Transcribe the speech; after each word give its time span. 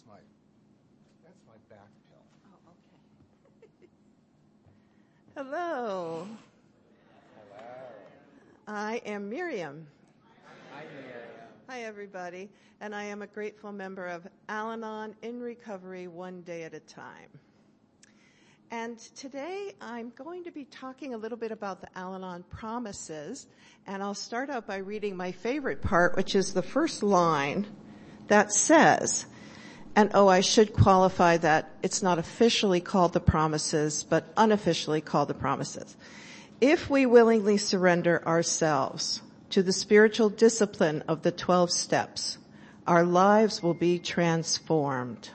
That's 0.00 0.08
my, 0.08 0.20
that's 1.24 1.40
my 1.46 1.54
back 1.68 1.88
pill. 2.08 2.22
Oh, 2.46 2.72
okay. 3.58 3.88
Hello. 5.36 6.26
Hello. 7.36 7.64
I 8.66 9.02
am 9.04 9.28
Miriam. 9.28 9.86
Hi, 10.72 10.84
Miriam. 10.94 11.28
Hi, 11.68 11.82
everybody. 11.82 12.48
And 12.80 12.94
I 12.94 13.04
am 13.04 13.20
a 13.20 13.26
grateful 13.26 13.72
member 13.72 14.06
of 14.06 14.26
Al 14.48 14.70
Anon 14.72 15.14
in 15.22 15.40
recovery 15.40 16.08
one 16.08 16.40
day 16.42 16.62
at 16.62 16.72
a 16.72 16.80
time. 16.80 17.28
And 18.70 18.98
today 18.98 19.74
I'm 19.82 20.12
going 20.16 20.44
to 20.44 20.50
be 20.50 20.64
talking 20.64 21.12
a 21.12 21.18
little 21.18 21.38
bit 21.38 21.52
about 21.52 21.82
the 21.82 21.88
Al 21.98 22.14
Anon 22.14 22.44
promises. 22.44 23.46
And 23.86 24.02
I'll 24.02 24.14
start 24.14 24.48
out 24.48 24.66
by 24.66 24.76
reading 24.76 25.14
my 25.14 25.32
favorite 25.32 25.82
part, 25.82 26.16
which 26.16 26.34
is 26.34 26.54
the 26.54 26.62
first 26.62 27.02
line 27.02 27.66
that 28.28 28.52
says, 28.52 29.26
and 29.96 30.10
oh, 30.14 30.28
I 30.28 30.40
should 30.40 30.72
qualify 30.72 31.36
that 31.38 31.70
it's 31.82 32.02
not 32.02 32.18
officially 32.18 32.80
called 32.80 33.12
the 33.12 33.20
promises, 33.20 34.04
but 34.04 34.32
unofficially 34.36 35.00
called 35.00 35.28
the 35.28 35.34
promises. 35.34 35.96
If 36.60 36.88
we 36.88 37.06
willingly 37.06 37.56
surrender 37.56 38.22
ourselves 38.26 39.22
to 39.50 39.62
the 39.62 39.72
spiritual 39.72 40.28
discipline 40.28 41.02
of 41.08 41.22
the 41.22 41.32
12 41.32 41.72
steps, 41.72 42.38
our 42.86 43.04
lives 43.04 43.62
will 43.62 43.74
be 43.74 43.98
transformed. 43.98 45.30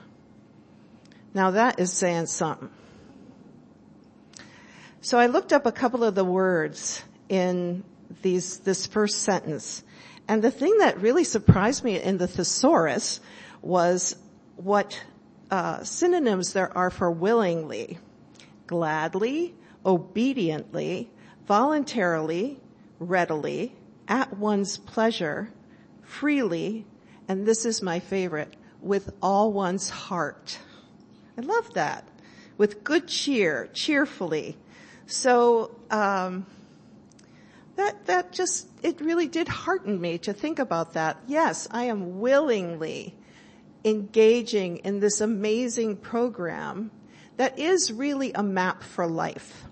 Now 1.34 1.50
that 1.50 1.78
is 1.78 1.92
saying 1.92 2.26
something. 2.26 2.70
So 5.00 5.18
I 5.18 5.26
looked 5.26 5.52
up 5.52 5.66
a 5.66 5.72
couple 5.72 6.02
of 6.02 6.14
the 6.14 6.24
words 6.24 7.02
in 7.28 7.84
these, 8.22 8.58
this 8.58 8.86
first 8.86 9.20
sentence. 9.20 9.84
And 10.28 10.42
the 10.42 10.50
thing 10.50 10.78
that 10.78 11.00
really 11.00 11.24
surprised 11.24 11.84
me 11.84 12.00
in 12.00 12.18
the 12.18 12.26
thesaurus 12.26 13.20
was 13.62 14.16
what 14.56 15.02
uh, 15.50 15.82
synonyms 15.84 16.52
there 16.52 16.76
are 16.76 16.90
for 16.90 17.10
willingly. 17.10 17.98
Gladly, 18.66 19.54
obediently, 19.84 21.08
voluntarily, 21.46 22.58
readily, 22.98 23.72
at 24.08 24.36
one's 24.36 24.78
pleasure, 24.78 25.52
freely, 26.02 26.84
and 27.28 27.46
this 27.46 27.64
is 27.64 27.82
my 27.82 28.00
favorite, 28.00 28.54
with 28.80 29.12
all 29.22 29.52
one's 29.52 29.88
heart. 29.88 30.58
I 31.38 31.42
love 31.42 31.74
that. 31.74 32.08
With 32.58 32.82
good 32.82 33.06
cheer, 33.08 33.68
cheerfully. 33.72 34.56
So, 35.06 35.76
um, 35.90 36.46
that, 37.76 38.06
that 38.06 38.32
just, 38.32 38.66
it 38.82 39.00
really 39.00 39.28
did 39.28 39.48
hearten 39.48 40.00
me 40.00 40.18
to 40.18 40.32
think 40.32 40.58
about 40.58 40.94
that. 40.94 41.18
Yes, 41.26 41.68
I 41.70 41.84
am 41.84 42.20
willingly 42.20 43.14
engaging 43.86 44.78
in 44.78 45.00
this 45.00 45.20
amazing 45.20 45.96
program 45.96 46.90
that 47.36 47.58
is 47.58 47.92
really 47.92 48.32
a 48.32 48.42
map 48.42 48.82
for 48.82 49.06
life. 49.06 49.64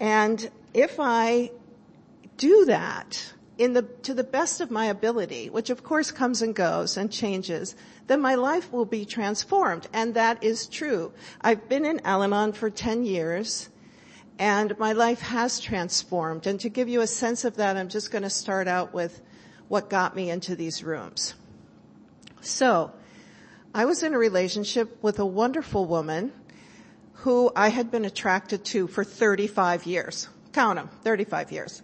And 0.00 0.50
if 0.74 0.96
I 0.98 1.52
do 2.36 2.64
that 2.66 3.32
in 3.56 3.72
the, 3.72 3.82
to 3.82 4.14
the 4.14 4.24
best 4.24 4.60
of 4.60 4.70
my 4.70 4.86
ability, 4.86 5.48
which 5.50 5.70
of 5.70 5.84
course 5.84 6.10
comes 6.10 6.42
and 6.42 6.54
goes 6.54 6.96
and 6.96 7.10
changes, 7.10 7.76
then 8.08 8.20
my 8.20 8.34
life 8.34 8.72
will 8.72 8.84
be 8.84 9.04
transformed. 9.04 9.86
And 9.92 10.14
that 10.14 10.42
is 10.42 10.66
true. 10.66 11.12
I've 11.40 11.68
been 11.68 11.84
in 11.84 12.00
Al-Anon 12.04 12.52
for 12.52 12.70
10 12.70 13.04
years 13.04 13.68
and 14.38 14.78
my 14.78 14.92
life 14.92 15.20
has 15.20 15.60
transformed. 15.60 16.46
And 16.46 16.60
to 16.60 16.68
give 16.68 16.88
you 16.88 17.00
a 17.00 17.06
sense 17.06 17.44
of 17.44 17.56
that, 17.56 17.76
I'm 17.76 17.88
just 17.88 18.10
going 18.10 18.22
to 18.22 18.30
start 18.30 18.68
out 18.68 18.94
with 18.94 19.20
what 19.68 19.90
got 19.90 20.16
me 20.16 20.30
into 20.30 20.56
these 20.56 20.82
rooms. 20.82 21.34
So, 22.40 22.92
I 23.74 23.84
was 23.84 24.02
in 24.02 24.14
a 24.14 24.18
relationship 24.18 25.02
with 25.02 25.18
a 25.18 25.26
wonderful 25.26 25.84
woman 25.84 26.32
who 27.14 27.50
I 27.54 27.68
had 27.68 27.90
been 27.90 28.04
attracted 28.04 28.64
to 28.66 28.86
for 28.86 29.04
35 29.04 29.86
years. 29.86 30.28
Count 30.52 30.76
them, 30.76 30.88
35 31.02 31.52
years. 31.52 31.82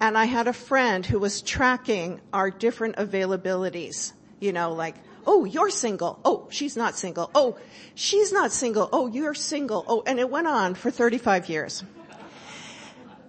And 0.00 0.18
I 0.18 0.24
had 0.24 0.48
a 0.48 0.52
friend 0.52 1.06
who 1.06 1.18
was 1.18 1.40
tracking 1.40 2.20
our 2.32 2.50
different 2.50 2.96
availabilities. 2.96 4.12
You 4.40 4.52
know, 4.52 4.72
like, 4.72 4.96
oh, 5.26 5.44
you're 5.44 5.70
single. 5.70 6.18
Oh, 6.24 6.48
she's 6.50 6.76
not 6.76 6.96
single. 6.98 7.30
Oh, 7.34 7.58
she's 7.94 8.32
not 8.32 8.52
single. 8.52 8.88
Oh, 8.92 9.06
you're 9.06 9.34
single. 9.34 9.84
Oh, 9.86 10.02
and 10.06 10.18
it 10.18 10.28
went 10.28 10.48
on 10.48 10.74
for 10.74 10.90
35 10.90 11.48
years. 11.48 11.84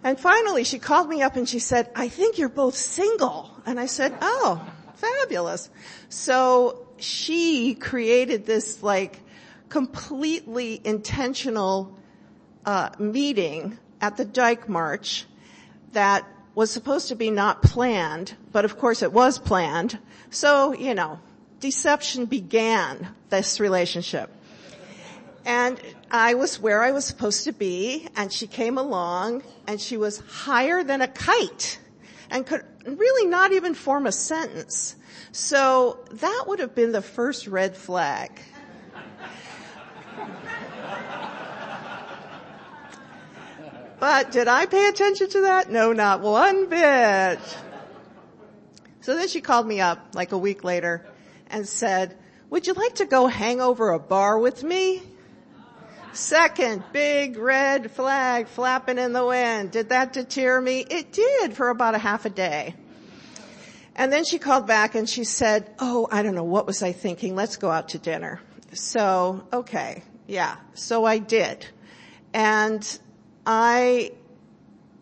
And 0.03 0.19
finally 0.19 0.65
she 0.65 0.79
called 0.79 1.07
me 1.07 1.21
up 1.21 1.37
and 1.37 1.47
she 1.47 1.59
said, 1.59 1.89
I 1.95 2.09
think 2.09 2.37
you're 2.37 2.49
both 2.49 2.75
single. 2.75 3.49
And 3.65 3.79
I 3.79 3.85
said, 3.85 4.17
oh, 4.21 4.67
fabulous. 5.03 5.69
So 6.09 6.87
she 6.97 7.75
created 7.75 8.45
this 8.45 8.81
like 8.83 9.19
completely 9.69 10.79
intentional 10.83 11.97
uh, 12.65 12.89
meeting 12.99 13.77
at 14.01 14.17
the 14.17 14.25
Dyke 14.25 14.69
March 14.69 15.25
that 15.93 16.27
was 16.55 16.71
supposed 16.71 17.07
to 17.07 17.15
be 17.15 17.31
not 17.31 17.61
planned, 17.63 18.35
but 18.51 18.65
of 18.65 18.77
course 18.77 19.01
it 19.01 19.11
was 19.11 19.39
planned. 19.39 19.97
So, 20.29 20.73
you 20.73 20.93
know, 20.93 21.19
deception 21.59 22.25
began 22.25 23.07
this 23.29 23.59
relationship. 23.59 24.29
And 25.45 25.79
I 26.11 26.35
was 26.35 26.59
where 26.59 26.81
I 26.81 26.91
was 26.91 27.05
supposed 27.05 27.45
to 27.45 27.51
be 27.51 28.07
and 28.15 28.31
she 28.31 28.47
came 28.47 28.77
along 28.77 29.43
and 29.67 29.81
she 29.81 29.97
was 29.97 30.19
higher 30.19 30.83
than 30.83 31.01
a 31.01 31.07
kite 31.07 31.79
and 32.33 32.47
could 32.47 32.65
really 32.85 33.29
not 33.29 33.53
even 33.53 33.75
form 33.75 34.07
a 34.07 34.11
sentence. 34.11 34.95
So 35.31 36.03
that 36.11 36.45
would 36.47 36.59
have 36.59 36.73
been 36.73 36.91
the 36.91 37.01
first 37.01 37.47
red 37.47 37.77
flag. 37.77 38.41
But 43.99 44.31
did 44.31 44.49
I 44.49 44.65
pay 44.65 44.89
attention 44.89 45.29
to 45.29 45.41
that? 45.41 45.71
No, 45.71 45.93
not 45.93 46.19
one 46.19 46.67
bit. 46.67 47.39
So 48.99 49.15
then 49.15 49.27
she 49.29 49.39
called 49.39 49.65
me 49.65 49.79
up 49.79 50.09
like 50.13 50.33
a 50.33 50.37
week 50.37 50.63
later 50.63 51.05
and 51.47 51.65
said, 51.67 52.17
would 52.49 52.67
you 52.67 52.73
like 52.73 52.95
to 52.95 53.05
go 53.05 53.27
hang 53.27 53.61
over 53.61 53.91
a 53.91 53.99
bar 53.99 54.39
with 54.39 54.63
me? 54.63 55.03
Second, 56.13 56.83
big 56.93 57.37
red 57.37 57.89
flag 57.89 58.47
flapping 58.47 58.99
in 58.99 59.13
the 59.13 59.25
wind. 59.25 59.71
Did 59.71 59.89
that 59.89 60.13
deter 60.13 60.61
me? 60.61 60.85
It 60.87 61.11
did 61.11 61.53
for 61.53 61.69
about 61.69 61.95
a 61.95 61.97
half 61.97 62.25
a 62.25 62.29
day. 62.29 62.75
And 63.95 64.13
then 64.13 64.23
she 64.23 64.37
called 64.37 64.67
back 64.67 64.93
and 64.93 65.09
she 65.09 65.23
said, 65.23 65.73
oh, 65.79 66.07
I 66.11 66.21
don't 66.21 66.35
know, 66.35 66.43
what 66.43 66.67
was 66.67 66.83
I 66.83 66.91
thinking? 66.91 67.35
Let's 67.35 67.57
go 67.57 67.71
out 67.71 67.89
to 67.89 67.97
dinner. 67.97 68.41
So, 68.73 69.47
okay, 69.51 70.03
yeah, 70.27 70.57
so 70.75 71.03
I 71.03 71.17
did. 71.17 71.65
And 72.31 72.99
I 73.45 74.11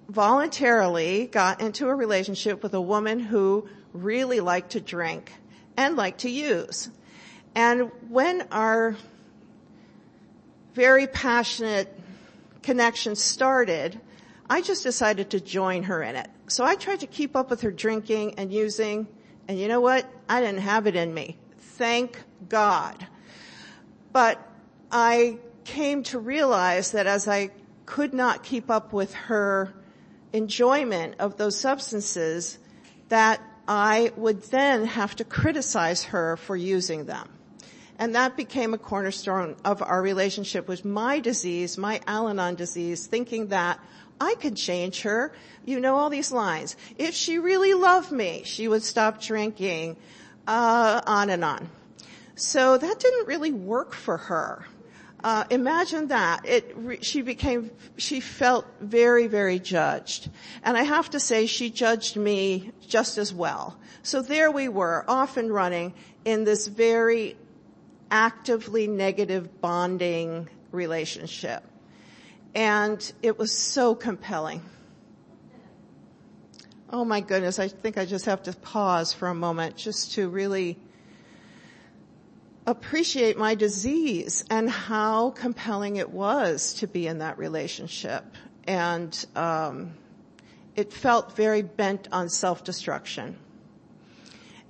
voluntarily 0.07 1.27
got 1.27 1.61
into 1.61 1.87
a 1.87 1.95
relationship 1.95 2.63
with 2.63 2.73
a 2.73 2.81
woman 2.81 3.19
who 3.19 3.67
really 3.93 4.39
liked 4.39 4.71
to 4.71 4.81
drink 4.81 5.31
and 5.75 5.97
liked 5.97 6.21
to 6.21 6.29
use. 6.29 6.89
And 7.55 7.91
when 8.09 8.47
our 8.51 8.95
very 10.73 11.07
passionate 11.07 11.93
connection 12.63 13.15
started, 13.15 13.99
I 14.49 14.61
just 14.61 14.83
decided 14.83 15.31
to 15.31 15.39
join 15.39 15.83
her 15.83 16.03
in 16.03 16.15
it. 16.15 16.29
So 16.47 16.63
I 16.63 16.75
tried 16.75 17.01
to 17.01 17.07
keep 17.07 17.35
up 17.35 17.49
with 17.49 17.61
her 17.61 17.71
drinking 17.71 18.35
and 18.37 18.51
using, 18.51 19.07
and 19.47 19.59
you 19.59 19.67
know 19.67 19.81
what? 19.81 20.05
I 20.27 20.41
didn't 20.41 20.61
have 20.61 20.87
it 20.87 20.95
in 20.95 21.13
me. 21.13 21.37
Thank 21.57 22.21
God. 22.49 23.07
But 24.11 24.39
I 24.91 25.37
came 25.63 26.03
to 26.03 26.19
realize 26.19 26.91
that 26.91 27.07
as 27.07 27.27
I 27.27 27.51
could 27.85 28.13
not 28.13 28.43
keep 28.43 28.69
up 28.69 28.93
with 28.93 29.13
her 29.13 29.73
enjoyment 30.33 31.15
of 31.19 31.37
those 31.37 31.57
substances, 31.57 32.59
that 33.09 33.41
I 33.67 34.11
would 34.15 34.43
then 34.43 34.85
have 34.85 35.15
to 35.17 35.23
criticize 35.23 36.03
her 36.05 36.37
for 36.37 36.55
using 36.55 37.05
them. 37.05 37.29
And 38.01 38.15
that 38.15 38.35
became 38.35 38.73
a 38.73 38.79
cornerstone 38.79 39.55
of 39.63 39.83
our 39.83 40.01
relationship 40.01 40.67
with 40.67 40.83
my 40.83 41.19
disease, 41.19 41.77
my 41.77 42.01
Al-Anon 42.07 42.55
disease, 42.55 43.05
thinking 43.05 43.49
that 43.49 43.79
I 44.19 44.33
could 44.41 44.55
change 44.55 45.03
her. 45.03 45.31
You 45.65 45.79
know 45.79 45.97
all 45.97 46.09
these 46.09 46.31
lines. 46.31 46.75
If 46.97 47.13
she 47.13 47.37
really 47.37 47.75
loved 47.75 48.11
me, 48.11 48.41
she 48.43 48.67
would 48.67 48.81
stop 48.81 49.21
drinking, 49.21 49.97
uh, 50.47 51.01
on 51.05 51.29
and 51.29 51.45
on. 51.45 51.69
So 52.33 52.75
that 52.75 52.99
didn't 52.99 53.27
really 53.27 53.51
work 53.51 53.93
for 53.93 54.17
her. 54.17 54.65
Uh, 55.23 55.43
imagine 55.51 56.07
that. 56.07 56.43
It, 56.43 57.05
she 57.05 57.21
became, 57.21 57.69
she 57.97 58.19
felt 58.19 58.65
very, 58.79 59.27
very 59.27 59.59
judged. 59.59 60.31
And 60.63 60.75
I 60.75 60.81
have 60.81 61.11
to 61.11 61.19
say 61.19 61.45
she 61.45 61.69
judged 61.69 62.17
me 62.17 62.71
just 62.87 63.19
as 63.19 63.31
well. 63.31 63.77
So 64.01 64.23
there 64.23 64.49
we 64.49 64.69
were, 64.69 65.05
off 65.07 65.37
and 65.37 65.53
running 65.53 65.93
in 66.25 66.45
this 66.45 66.65
very 66.65 67.37
actively 68.11 68.85
negative 68.85 69.61
bonding 69.61 70.47
relationship. 70.71 71.63
And 72.53 73.11
it 73.23 73.39
was 73.39 73.57
so 73.57 73.95
compelling. 73.95 74.61
Oh 76.89 77.05
my 77.05 77.21
goodness, 77.21 77.57
I 77.57 77.69
think 77.69 77.97
I 77.97 78.05
just 78.05 78.25
have 78.25 78.43
to 78.43 78.53
pause 78.53 79.13
for 79.13 79.29
a 79.29 79.33
moment 79.33 79.77
just 79.77 80.13
to 80.15 80.27
really 80.27 80.77
appreciate 82.67 83.37
my 83.37 83.55
disease 83.55 84.43
and 84.49 84.69
how 84.69 85.31
compelling 85.31 85.95
it 85.95 86.09
was 86.09 86.73
to 86.75 86.87
be 86.87 87.07
in 87.07 87.19
that 87.19 87.37
relationship. 87.37 88.25
And 88.67 89.25
um, 89.35 89.93
it 90.75 90.91
felt 90.91 91.35
very 91.35 91.61
bent 91.61 92.09
on 92.11 92.29
self-destruction. 92.29 93.37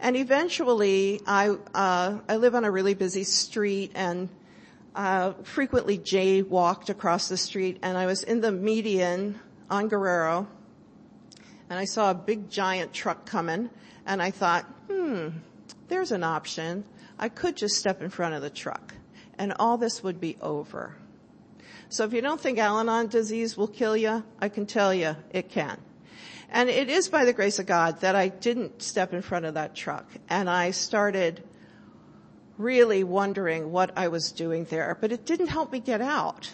And 0.01 0.17
eventually, 0.17 1.21
I 1.27 1.49
uh, 1.75 2.17
I 2.27 2.35
live 2.37 2.55
on 2.55 2.65
a 2.65 2.71
really 2.71 2.95
busy 2.95 3.23
street, 3.23 3.91
and 3.93 4.29
uh, 4.95 5.33
frequently 5.43 5.99
Jay 5.99 6.41
walked 6.41 6.89
across 6.89 7.29
the 7.29 7.37
street, 7.37 7.77
and 7.83 7.95
I 7.95 8.07
was 8.07 8.23
in 8.23 8.41
the 8.41 8.51
median 8.51 9.39
on 9.69 9.89
Guerrero, 9.89 10.47
and 11.69 11.77
I 11.77 11.85
saw 11.85 12.09
a 12.09 12.15
big 12.15 12.49
giant 12.49 12.93
truck 12.93 13.27
coming, 13.27 13.69
and 14.07 14.23
I 14.23 14.31
thought, 14.31 14.63
hmm, 14.89 15.27
there's 15.87 16.11
an 16.11 16.23
option. 16.23 16.83
I 17.19 17.29
could 17.29 17.55
just 17.55 17.75
step 17.75 18.01
in 18.01 18.09
front 18.09 18.33
of 18.33 18.41
the 18.41 18.49
truck, 18.49 18.95
and 19.37 19.53
all 19.59 19.77
this 19.77 20.01
would 20.01 20.19
be 20.19 20.35
over. 20.41 20.95
So 21.89 22.05
if 22.05 22.13
you 22.13 22.21
don't 22.21 22.41
think 22.41 22.57
Al-Anon 22.57 23.07
disease 23.07 23.55
will 23.55 23.67
kill 23.67 23.95
you, 23.95 24.23
I 24.39 24.49
can 24.49 24.65
tell 24.65 24.95
you 24.95 25.15
it 25.29 25.49
can. 25.49 25.77
And 26.53 26.69
it 26.69 26.89
is 26.89 27.07
by 27.07 27.23
the 27.23 27.31
grace 27.31 27.59
of 27.59 27.65
God 27.65 28.01
that 28.01 28.15
I 28.15 28.27
didn't 28.27 28.81
step 28.81 29.13
in 29.13 29.21
front 29.21 29.45
of 29.45 29.53
that 29.53 29.73
truck 29.73 30.05
and 30.29 30.49
I 30.49 30.71
started 30.71 31.43
really 32.57 33.05
wondering 33.05 33.71
what 33.71 33.97
I 33.97 34.09
was 34.09 34.33
doing 34.33 34.65
there, 34.65 34.97
but 34.99 35.13
it 35.13 35.25
didn't 35.25 35.47
help 35.47 35.71
me 35.71 35.79
get 35.79 36.01
out. 36.01 36.53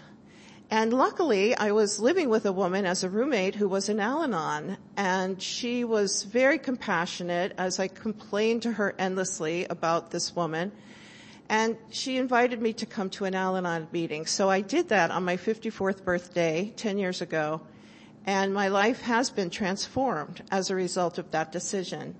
And 0.69 0.93
luckily 0.93 1.55
I 1.55 1.71
was 1.71 1.99
living 1.99 2.29
with 2.29 2.45
a 2.45 2.51
woman 2.51 2.85
as 2.85 3.03
a 3.03 3.09
roommate 3.09 3.55
who 3.55 3.67
was 3.67 3.89
an 3.89 3.99
Al-Anon 3.99 4.77
and 4.95 5.41
she 5.41 5.83
was 5.83 6.23
very 6.23 6.59
compassionate 6.59 7.53
as 7.57 7.79
I 7.79 7.87
complained 7.87 8.61
to 8.63 8.73
her 8.73 8.93
endlessly 8.99 9.65
about 9.65 10.11
this 10.11 10.35
woman. 10.35 10.73
And 11.49 11.75
she 11.89 12.17
invited 12.17 12.61
me 12.61 12.73
to 12.73 12.85
come 12.85 13.09
to 13.11 13.25
an 13.25 13.33
Al-Anon 13.33 13.87
meeting. 13.91 14.27
So 14.27 14.47
I 14.47 14.61
did 14.61 14.89
that 14.89 15.09
on 15.09 15.23
my 15.23 15.37
54th 15.37 16.03
birthday 16.03 16.71
10 16.75 16.99
years 16.99 17.21
ago 17.21 17.61
and 18.27 18.53
my 18.53 18.67
life 18.67 19.01
has 19.01 19.29
been 19.29 19.49
transformed 19.49 20.43
as 20.51 20.69
a 20.69 20.75
result 20.75 21.17
of 21.17 21.31
that 21.31 21.51
decision. 21.53 22.13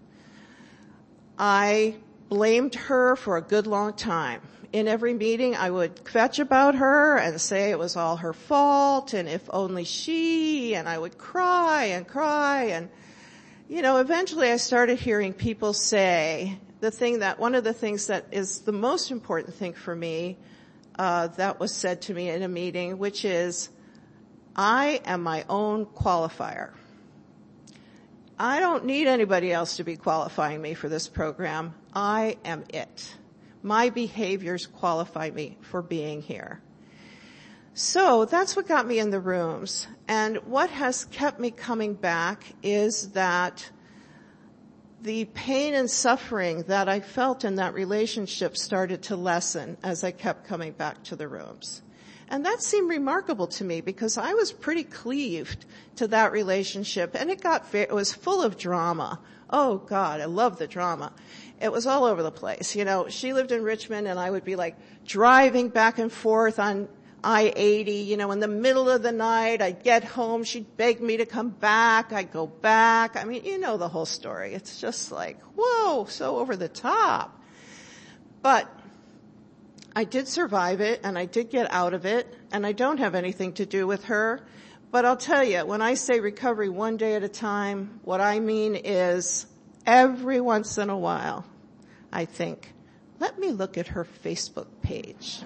I 1.38 1.98
blamed 2.30 2.76
her 2.76 3.18
for 3.18 3.36
a 3.36 3.42
good 3.42 3.68
long 3.68 3.94
time. 3.94 4.42
In 4.72 4.88
every 4.88 5.14
meeting 5.14 5.56
I 5.56 5.70
would 5.70 6.04
kvetch 6.04 6.40
about 6.40 6.76
her 6.76 7.18
and 7.18 7.40
say 7.40 7.72
it 7.72 7.80
was 7.80 7.96
all 7.96 8.18
her 8.18 8.34
fault 8.34 9.14
and 9.14 9.28
if 9.28 9.42
only 9.50 9.84
she 9.84 10.76
and 10.76 10.88
I 10.90 10.98
would 10.98 11.18
cry 11.18 11.86
and 11.86 12.08
cry 12.08 12.64
and 12.66 12.90
you 13.70 13.82
know, 13.82 13.98
eventually 13.98 14.50
I 14.50 14.58
started 14.58 14.98
hearing 14.98 15.34
people 15.34 15.74
say 15.74 16.58
the 16.80 16.90
thing 16.90 17.20
that, 17.20 17.38
one 17.38 17.54
of 17.54 17.66
the 17.66 17.74
things 17.74 18.08
that 18.08 18.28
is 18.32 18.60
the 18.62 18.72
most 18.72 19.12
important 19.12 19.56
thing 19.56 19.74
for 19.74 19.94
me, 19.94 20.38
uh, 20.98 21.28
that 21.28 21.60
was 21.60 21.74
said 21.74 22.02
to 22.04 22.14
me 22.14 22.30
in 22.30 22.44
a 22.44 22.48
meeting, 22.48 22.98
which 22.98 23.26
is, 23.26 23.70
I 24.58 25.02
am 25.06 25.22
my 25.22 25.46
own 25.48 25.86
qualifier. 25.86 26.72
I 28.40 28.60
don't 28.60 28.86
need 28.86 29.08
anybody 29.08 29.52
else 29.52 29.78
to 29.78 29.84
be 29.84 29.98
qualifying 29.98 30.62
me 30.62 30.74
for 30.74 30.90
this 30.90 31.08
program. 31.08 31.74
I 31.94 32.38
am 32.44 32.64
it. 32.70 33.16
My 33.62 33.90
behaviors 33.90 34.66
qualify 34.66 35.30
me 35.32 35.58
for 35.62 35.82
being 35.82 36.22
here. 36.22 36.62
So 37.74 38.26
that's 38.26 38.56
what 38.56 38.68
got 38.68 38.88
me 38.88 38.98
in 38.98 39.12
the 39.12 39.20
rooms. 39.20 39.88
And 40.08 40.38
what 40.46 40.72
has 40.72 41.06
kept 41.06 41.40
me 41.40 41.52
coming 41.52 41.94
back 41.94 42.44
is 42.64 43.10
that 43.12 43.70
the 45.02 45.26
pain 45.26 45.76
and 45.76 45.90
suffering 45.90 46.64
that 46.64 46.90
I 46.90 47.00
felt 47.00 47.46
in 47.46 47.56
that 47.56 47.76
relationship 47.76 48.58
started 48.58 49.04
to 49.04 49.16
lessen 49.16 49.78
as 49.84 50.04
I 50.04 50.10
kept 50.12 50.48
coming 50.48 50.72
back 50.72 51.04
to 51.04 51.16
the 51.16 51.28
rooms. 51.28 51.84
And 52.30 52.46
that 52.46 52.62
seemed 52.62 52.90
remarkable 52.90 53.48
to 53.48 53.64
me 53.64 53.82
because 53.82 54.18
I 54.18 54.34
was 54.34 54.52
pretty 54.52 54.84
cleaved 54.84 55.66
to 55.96 56.08
that 56.10 56.32
relationship 56.32 57.16
and 57.16 57.30
it 57.30 57.42
got, 57.42 57.74
it 57.74 57.94
was 57.94 58.14
full 58.14 58.42
of 58.42 58.58
drama. 58.58 59.20
Oh 59.50 59.78
God, 59.78 60.20
I 60.20 60.26
love 60.26 60.58
the 60.58 60.68
drama. 60.68 61.14
It 61.62 61.72
was 61.72 61.88
all 61.88 62.04
over 62.04 62.22
the 62.22 62.32
place. 62.32 62.76
You 62.76 62.84
know, 62.84 63.08
she 63.08 63.34
lived 63.34 63.52
in 63.52 63.64
Richmond 63.64 64.08
and 64.08 64.20
I 64.20 64.30
would 64.30 64.44
be 64.44 64.58
like 64.58 64.76
driving 65.06 65.70
back 65.70 66.00
and 66.00 66.12
forth 66.12 66.60
on 66.60 66.90
I-80, 67.24 68.06
you 68.06 68.16
know, 68.16 68.32
in 68.32 68.40
the 68.40 68.48
middle 68.48 68.90
of 68.90 69.02
the 69.02 69.12
night, 69.12 69.62
I'd 69.62 69.84
get 69.84 70.04
home, 70.04 70.44
she'd 70.44 70.78
beg 70.78 71.02
me 71.02 71.18
to 71.18 71.26
come 71.26 71.50
back, 71.50 72.14
I'd 72.14 72.32
go 72.32 72.46
back. 72.46 73.16
I 73.16 73.24
mean, 73.24 73.44
you 73.44 73.58
know 73.58 73.78
the 73.78 73.88
whole 73.90 74.06
story. 74.06 74.54
It's 74.54 74.80
just 74.80 75.12
like, 75.12 75.42
whoa, 75.58 76.06
so 76.06 76.38
over 76.38 76.56
the 76.56 76.70
top. 76.70 77.42
But 78.42 78.72
I 79.98 80.04
did 80.04 80.28
survive 80.28 80.80
it 80.80 81.02
and 81.04 81.18
I 81.18 81.26
did 81.26 81.50
get 81.50 81.74
out 81.74 81.96
of 81.96 82.06
it 82.06 82.32
and 82.52 82.68
I 82.68 82.72
don't 82.72 83.00
have 83.00 83.16
anything 83.16 83.54
to 83.54 83.66
do 83.66 83.88
with 83.88 84.04
her. 84.04 84.46
But 84.92 85.06
I'll 85.06 85.18
tell 85.18 85.44
you, 85.44 85.66
when 85.66 85.82
I 85.82 85.96
say 85.96 86.20
recovery 86.20 86.70
one 86.70 86.98
day 86.98 87.16
at 87.16 87.24
a 87.24 87.28
time, 87.28 88.00
what 88.04 88.22
I 88.22 88.40
mean 88.40 88.76
is 88.76 89.48
every 89.88 90.40
once 90.40 90.78
in 90.78 90.92
a 90.92 90.98
while, 90.98 91.46
I 92.14 92.26
think, 92.26 92.72
let 93.18 93.40
me 93.40 93.50
look 93.50 93.76
at 93.76 93.88
her 93.88 94.06
Facebook 94.24 94.68
page. 94.84 95.40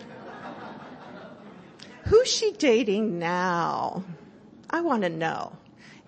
Who's 2.07 2.27
she 2.27 2.51
dating 2.51 3.19
now? 3.19 4.03
I 4.69 4.81
want 4.81 5.03
to 5.03 5.09
know. 5.09 5.55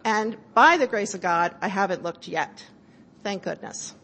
And 0.03 0.35
by 0.53 0.75
the 0.75 0.87
grace 0.87 1.13
of 1.13 1.21
God, 1.21 1.55
I 1.61 1.69
haven't 1.69 2.03
looked 2.03 2.27
yet. 2.27 2.65
Thank 3.23 3.43
goodness. 3.43 3.95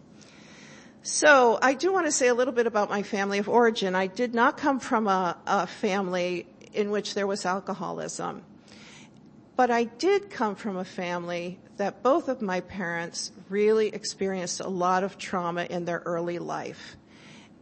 So 1.02 1.58
I 1.62 1.76
do 1.76 1.94
want 1.94 2.08
to 2.08 2.12
say 2.12 2.28
a 2.28 2.34
little 2.34 2.54
bit 2.54 2.68
about 2.68 2.90
my 2.90 3.04
family 3.04 3.40
of 3.40 3.48
origin. 3.48 3.96
I 3.96 4.08
did 4.08 4.34
not 4.34 4.58
come 4.58 4.80
from 4.80 5.08
a, 5.08 5.38
a 5.48 5.66
family 5.66 6.46
in 6.74 6.92
which 6.92 7.14
there 7.14 7.26
was 7.26 7.46
alcoholism. 7.46 8.44
But 9.56 9.72
I 9.72 9.86
did 9.86 10.30
come 10.30 10.56
from 10.56 10.78
a 10.78 10.86
family 10.86 11.60
that 11.78 12.04
both 12.04 12.28
of 12.28 12.42
my 12.42 12.62
parents 12.62 13.32
really 13.48 13.88
experienced 13.88 14.60
a 14.60 14.68
lot 14.68 15.04
of 15.04 15.18
trauma 15.18 15.64
in 15.64 15.86
their 15.86 16.00
early 16.06 16.40
life. 16.40 16.98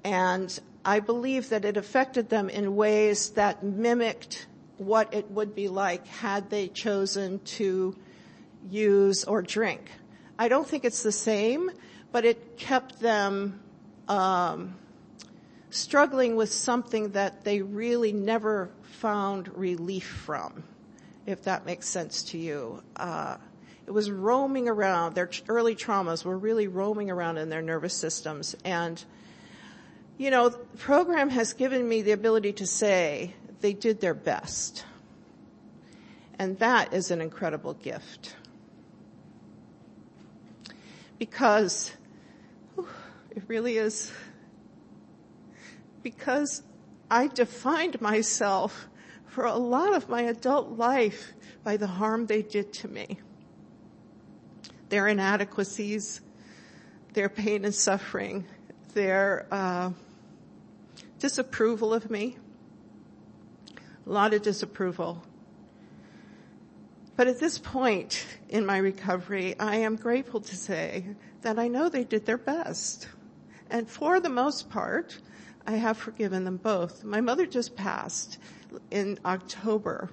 And 0.03 0.59
I 0.83 0.99
believe 0.99 1.49
that 1.49 1.65
it 1.65 1.77
affected 1.77 2.29
them 2.29 2.49
in 2.49 2.75
ways 2.75 3.31
that 3.31 3.63
mimicked 3.63 4.47
what 4.77 5.13
it 5.13 5.29
would 5.31 5.55
be 5.55 5.67
like 5.67 6.07
had 6.07 6.49
they 6.49 6.67
chosen 6.67 7.39
to 7.39 7.95
use 8.69 9.23
or 9.23 9.41
drink. 9.41 9.89
I 10.39 10.49
don't 10.49 10.67
think 10.67 10.85
it's 10.85 11.03
the 11.03 11.11
same, 11.11 11.71
but 12.17 12.25
it 12.25 12.57
kept 12.57 12.99
them 12.99 13.59
um, 14.07 14.73
struggling 15.69 16.35
with 16.35 16.51
something 16.51 17.11
that 17.11 17.43
they 17.43 17.61
really 17.61 18.11
never 18.11 18.71
found 18.81 19.55
relief 19.55 20.07
from, 20.07 20.63
if 21.27 21.43
that 21.43 21.63
makes 21.63 21.87
sense 21.87 22.23
to 22.23 22.39
you. 22.39 22.81
Uh, 22.95 23.37
it 23.85 23.91
was 23.91 24.09
roaming 24.09 24.67
around. 24.67 25.13
Their 25.13 25.29
early 25.47 25.75
traumas 25.75 26.25
were 26.25 26.35
really 26.35 26.67
roaming 26.67 27.11
around 27.11 27.37
in 27.37 27.49
their 27.49 27.61
nervous 27.61 27.93
systems. 27.93 28.55
And, 28.65 29.05
you 30.17 30.31
know, 30.31 30.49
the 30.49 30.57
program 30.79 31.29
has 31.29 31.53
given 31.53 31.87
me 31.87 32.01
the 32.01 32.13
ability 32.13 32.53
to 32.53 32.65
say 32.65 33.35
they 33.61 33.73
did 33.73 34.01
their 34.01 34.15
best. 34.15 34.85
And 36.39 36.57
that 36.57 36.95
is 36.95 37.11
an 37.11 37.21
incredible 37.21 37.75
gift 37.75 38.35
because 41.19 41.91
it 43.37 43.43
really 43.47 43.77
is 43.77 44.11
because 46.01 46.63
I 47.11 47.27
defined 47.27 48.01
myself 48.01 48.87
for 49.27 49.45
a 49.45 49.55
lot 49.55 49.95
of 49.95 50.09
my 50.09 50.23
adult 50.23 50.71
life 50.71 51.33
by 51.63 51.77
the 51.77 51.85
harm 51.85 52.25
they 52.25 52.41
did 52.41 52.73
to 52.73 52.87
me. 52.87 53.19
Their 54.89 55.07
inadequacies, 55.07 56.21
their 57.13 57.29
pain 57.29 57.63
and 57.63 57.75
suffering, 57.75 58.47
their 58.95 59.45
uh, 59.51 59.91
disapproval 61.19 61.93
of 61.93 62.09
me, 62.09 62.37
a 64.07 64.09
lot 64.09 64.33
of 64.33 64.41
disapproval. 64.41 65.21
But 67.15 67.27
at 67.27 67.39
this 67.39 67.59
point 67.59 68.25
in 68.49 68.65
my 68.65 68.77
recovery, 68.77 69.55
I 69.59 69.75
am 69.77 69.95
grateful 69.95 70.41
to 70.41 70.55
say 70.55 71.05
that 71.43 71.59
I 71.59 71.67
know 71.67 71.87
they 71.87 72.03
did 72.03 72.25
their 72.25 72.39
best. 72.39 73.07
And 73.69 73.89
for 73.89 74.19
the 74.19 74.29
most 74.29 74.69
part, 74.69 75.19
I 75.65 75.73
have 75.73 75.97
forgiven 75.97 76.45
them 76.45 76.57
both. 76.57 77.03
My 77.03 77.21
mother 77.21 77.45
just 77.45 77.75
passed 77.75 78.37
in 78.91 79.19
October. 79.25 80.09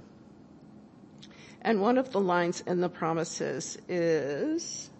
And 1.62 1.80
one 1.80 1.96
of 1.96 2.10
the 2.12 2.20
lines 2.20 2.62
in 2.66 2.80
the 2.80 2.88
promises 2.88 3.78
is, 3.88 4.90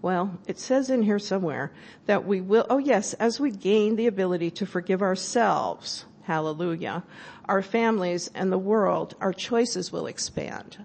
Well, 0.00 0.38
it 0.46 0.58
says 0.60 0.90
in 0.90 1.02
here 1.02 1.18
somewhere 1.18 1.72
that 2.06 2.24
we 2.24 2.40
will, 2.40 2.64
oh 2.70 2.78
yes, 2.78 3.14
as 3.14 3.40
we 3.40 3.50
gain 3.50 3.96
the 3.96 4.06
ability 4.06 4.52
to 4.52 4.64
forgive 4.64 5.02
ourselves, 5.02 6.04
hallelujah, 6.28 7.02
our 7.46 7.62
families 7.62 8.30
and 8.34 8.52
the 8.52 8.58
world, 8.58 9.14
our 9.18 9.32
choices 9.32 9.90
will 9.90 10.06
expand. 10.06 10.76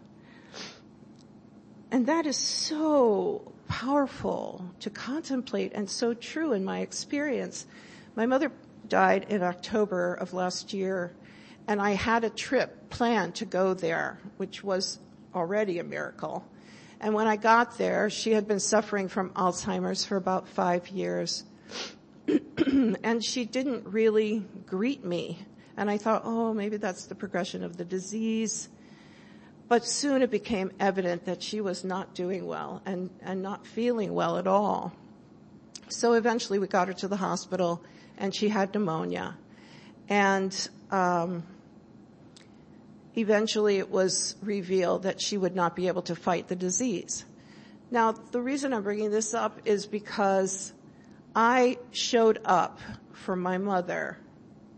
And 1.91 2.07
that 2.07 2.25
is 2.25 2.37
so 2.37 3.51
powerful 3.67 4.73
to 4.79 4.89
contemplate 4.89 5.73
and 5.75 5.89
so 5.89 6.13
true 6.13 6.53
in 6.53 6.63
my 6.63 6.79
experience. 6.79 7.67
My 8.15 8.25
mother 8.25 8.53
died 8.87 9.25
in 9.27 9.43
October 9.43 10.13
of 10.13 10.33
last 10.33 10.71
year 10.71 11.13
and 11.67 11.81
I 11.81 11.91
had 11.91 12.23
a 12.23 12.29
trip 12.29 12.89
planned 12.89 13.35
to 13.35 13.45
go 13.45 13.73
there, 13.73 14.19
which 14.37 14.63
was 14.63 14.97
already 15.35 15.79
a 15.79 15.83
miracle. 15.83 16.47
And 17.01 17.13
when 17.13 17.27
I 17.27 17.35
got 17.35 17.77
there, 17.77 18.09
she 18.09 18.31
had 18.31 18.47
been 18.47 18.61
suffering 18.61 19.09
from 19.09 19.31
Alzheimer's 19.31 20.05
for 20.05 20.15
about 20.15 20.47
five 20.47 20.87
years. 20.87 21.43
and 23.03 23.23
she 23.23 23.45
didn't 23.45 23.87
really 23.87 24.45
greet 24.65 25.03
me. 25.03 25.39
And 25.75 25.89
I 25.89 25.97
thought, 25.97 26.21
oh, 26.25 26.53
maybe 26.53 26.77
that's 26.77 27.05
the 27.05 27.15
progression 27.15 27.63
of 27.63 27.77
the 27.77 27.85
disease. 27.85 28.69
But 29.67 29.85
soon 29.85 30.21
it 30.21 30.29
became 30.29 30.71
evident 30.79 31.25
that 31.25 31.41
she 31.41 31.61
was 31.61 31.83
not 31.83 32.13
doing 32.13 32.45
well 32.45 32.81
and, 32.85 33.09
and 33.21 33.41
not 33.41 33.65
feeling 33.65 34.13
well 34.13 34.37
at 34.37 34.47
all. 34.47 34.93
So 35.89 36.13
eventually 36.13 36.59
we 36.59 36.67
got 36.67 36.87
her 36.87 36.93
to 36.95 37.07
the 37.07 37.17
hospital 37.17 37.83
and 38.17 38.35
she 38.35 38.49
had 38.49 38.73
pneumonia. 38.73 39.35
And, 40.09 40.69
um, 40.91 41.43
eventually 43.15 43.77
it 43.77 43.89
was 43.89 44.35
revealed 44.41 45.03
that 45.03 45.21
she 45.21 45.37
would 45.37 45.55
not 45.55 45.75
be 45.75 45.87
able 45.87 46.01
to 46.03 46.15
fight 46.15 46.47
the 46.47 46.55
disease. 46.55 47.25
Now, 47.91 48.11
the 48.11 48.41
reason 48.41 48.73
I'm 48.73 48.83
bringing 48.83 49.11
this 49.11 49.33
up 49.33 49.59
is 49.65 49.85
because 49.85 50.73
I 51.35 51.77
showed 51.91 52.39
up 52.45 52.79
for 53.11 53.35
my 53.35 53.57
mother 53.57 54.17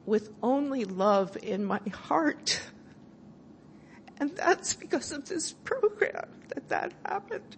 with 0.05 0.31
only 0.41 0.85
love 0.85 1.37
in 1.41 1.65
my 1.65 1.81
heart. 1.91 2.61
And 4.17 4.35
that's 4.35 4.73
because 4.73 5.11
of 5.11 5.27
this 5.27 5.51
program 5.51 6.29
that 6.49 6.69
that 6.69 6.93
happened. 7.05 7.57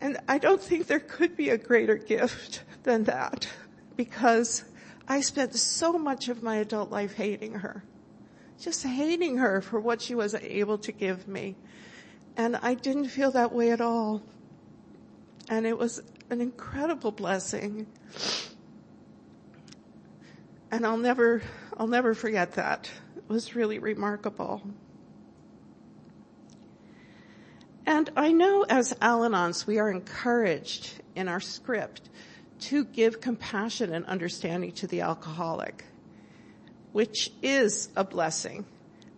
And 0.00 0.18
I 0.26 0.38
don't 0.38 0.60
think 0.60 0.86
there 0.88 1.00
could 1.00 1.36
be 1.36 1.50
a 1.50 1.58
greater 1.58 1.96
gift 1.96 2.64
than 2.82 3.04
that 3.04 3.48
because 3.96 4.64
I 5.06 5.20
spent 5.20 5.54
so 5.54 5.92
much 5.92 6.28
of 6.28 6.42
my 6.42 6.56
adult 6.56 6.90
life 6.90 7.14
hating 7.14 7.54
her. 7.54 7.84
Just 8.58 8.82
hating 8.82 9.38
her 9.38 9.60
for 9.60 9.78
what 9.78 10.02
she 10.02 10.14
was 10.14 10.34
able 10.34 10.78
to 10.78 10.92
give 10.92 11.28
me. 11.28 11.56
And 12.36 12.56
I 12.56 12.74
didn't 12.74 13.08
feel 13.08 13.30
that 13.32 13.52
way 13.52 13.70
at 13.70 13.80
all. 13.80 14.22
And 15.48 15.66
it 15.66 15.76
was 15.76 16.02
an 16.32 16.40
incredible 16.40 17.12
blessing. 17.12 17.86
And 20.70 20.86
I'll 20.86 20.96
never, 20.96 21.42
I'll 21.76 21.86
never 21.86 22.14
forget 22.14 22.52
that. 22.52 22.90
It 23.16 23.28
was 23.28 23.54
really 23.54 23.78
remarkable. 23.78 24.62
And 27.84 28.08
I 28.16 28.32
know 28.32 28.64
as 28.66 28.96
Al-Anons, 29.02 29.66
we 29.66 29.78
are 29.78 29.90
encouraged 29.90 30.94
in 31.14 31.28
our 31.28 31.40
script 31.40 32.08
to 32.60 32.86
give 32.86 33.20
compassion 33.20 33.92
and 33.92 34.06
understanding 34.06 34.72
to 34.72 34.86
the 34.86 35.02
alcoholic, 35.02 35.84
which 36.92 37.30
is 37.42 37.90
a 37.94 38.04
blessing. 38.04 38.64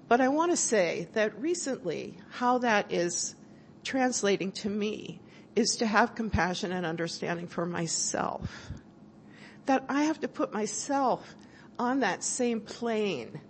But 0.08 0.20
I 0.20 0.28
want 0.28 0.50
to 0.50 0.56
say 0.56 1.06
that 1.12 1.40
recently, 1.40 2.16
how 2.30 2.58
that 2.58 2.90
is 2.90 3.36
translating 3.84 4.50
to 4.52 4.68
me 4.68 5.20
is 5.56 5.76
to 5.76 5.86
have 5.86 6.14
compassion 6.14 6.72
and 6.72 6.84
understanding 6.84 7.46
for 7.46 7.66
myself. 7.66 8.70
That 9.66 9.84
I 9.88 10.04
have 10.04 10.20
to 10.20 10.28
put 10.28 10.52
myself 10.52 11.34
on 11.78 12.00
that 12.00 12.22
same 12.22 12.60
plane. 12.60 13.40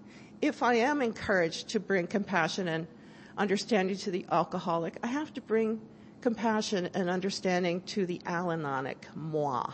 If 0.41 0.63
I 0.63 0.75
am 0.75 1.03
encouraged 1.03 1.69
to 1.71 1.81
bring 1.81 2.07
compassion 2.07 2.69
and 2.69 2.87
understanding 3.37 3.97
to 3.99 4.11
the 4.11 4.27
alcoholic, 4.31 4.99
I 5.03 5.09
have 5.09 5.33
to 5.35 5.41
bring 5.41 5.81
compassion 6.21 6.89
and 6.95 7.11
understanding 7.11 7.83
to 7.83 8.07
the 8.07 8.21
Al-Anonic 8.27 9.07
moi. 9.15 9.73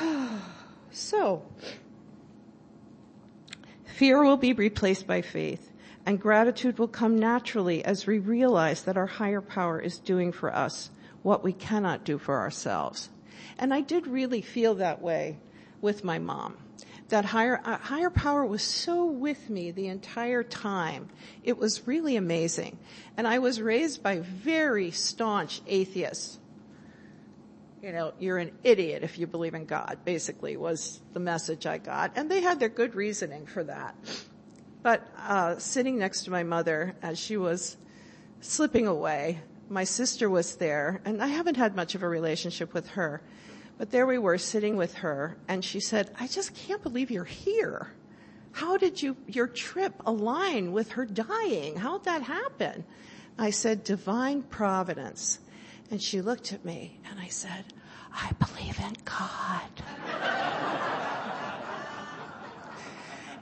so, 0.90 1.42
fear 3.84 4.22
will 4.22 4.36
be 4.36 4.52
replaced 4.52 5.06
by 5.06 5.22
faith 5.22 5.70
and 6.06 6.20
gratitude 6.20 6.78
will 6.78 6.88
come 6.88 7.18
naturally 7.18 7.84
as 7.84 8.06
we 8.06 8.18
realize 8.18 8.82
that 8.82 8.96
our 8.96 9.06
higher 9.06 9.40
power 9.40 9.80
is 9.80 9.98
doing 9.98 10.32
for 10.32 10.54
us 10.54 10.90
what 11.22 11.44
we 11.44 11.52
cannot 11.52 12.04
do 12.04 12.18
for 12.18 12.38
ourselves. 12.38 13.10
And 13.58 13.74
I 13.74 13.82
did 13.82 14.06
really 14.06 14.40
feel 14.40 14.76
that 14.76 15.02
way 15.02 15.38
with 15.80 16.02
my 16.04 16.18
mom. 16.18 16.56
That 17.08 17.24
higher, 17.24 17.60
uh, 17.64 17.76
higher 17.76 18.08
power 18.08 18.46
was 18.46 18.62
so 18.62 19.04
with 19.04 19.50
me 19.50 19.72
the 19.72 19.88
entire 19.88 20.42
time. 20.42 21.08
It 21.42 21.58
was 21.58 21.86
really 21.86 22.16
amazing. 22.16 22.78
And 23.16 23.26
I 23.26 23.40
was 23.40 23.60
raised 23.60 24.02
by 24.02 24.20
very 24.20 24.92
staunch 24.92 25.60
atheists. 25.66 26.38
You 27.82 27.92
know, 27.92 28.12
you're 28.18 28.38
an 28.38 28.52
idiot 28.62 29.02
if 29.02 29.18
you 29.18 29.26
believe 29.26 29.54
in 29.54 29.64
God, 29.64 29.98
basically 30.04 30.56
was 30.56 31.00
the 31.12 31.20
message 31.20 31.66
I 31.66 31.78
got. 31.78 32.12
And 32.16 32.30
they 32.30 32.40
had 32.42 32.60
their 32.60 32.68
good 32.68 32.94
reasoning 32.94 33.46
for 33.46 33.64
that. 33.64 33.94
But 34.82 35.06
uh, 35.18 35.58
sitting 35.58 35.98
next 35.98 36.24
to 36.24 36.30
my 36.30 36.42
mother 36.42 36.96
as 37.02 37.18
she 37.18 37.36
was 37.36 37.76
slipping 38.40 38.86
away, 38.86 39.40
my 39.68 39.84
sister 39.84 40.28
was 40.28 40.56
there, 40.56 41.00
and 41.04 41.22
I 41.22 41.28
haven't 41.28 41.56
had 41.56 41.76
much 41.76 41.94
of 41.94 42.02
a 42.02 42.08
relationship 42.08 42.74
with 42.74 42.88
her. 42.90 43.22
But 43.78 43.90
there 43.90 44.06
we 44.06 44.18
were 44.18 44.38
sitting 44.38 44.76
with 44.76 44.94
her, 44.94 45.36
and 45.48 45.64
she 45.64 45.80
said, 45.80 46.10
I 46.18 46.26
just 46.26 46.54
can't 46.54 46.82
believe 46.82 47.10
you're 47.10 47.24
here. 47.24 47.92
How 48.52 48.76
did 48.76 49.00
you, 49.00 49.16
your 49.26 49.46
trip 49.46 49.94
align 50.04 50.72
with 50.72 50.92
her 50.92 51.06
dying? 51.06 51.76
How'd 51.76 52.04
that 52.04 52.22
happen? 52.22 52.84
I 53.38 53.50
said, 53.50 53.84
divine 53.84 54.42
providence. 54.42 55.38
And 55.90 56.02
she 56.02 56.20
looked 56.20 56.52
at 56.52 56.64
me 56.64 57.00
and 57.08 57.18
I 57.18 57.28
said, 57.28 57.64
I 58.12 58.32
believe 58.32 58.78
in 58.80 58.96
God. 59.04 60.96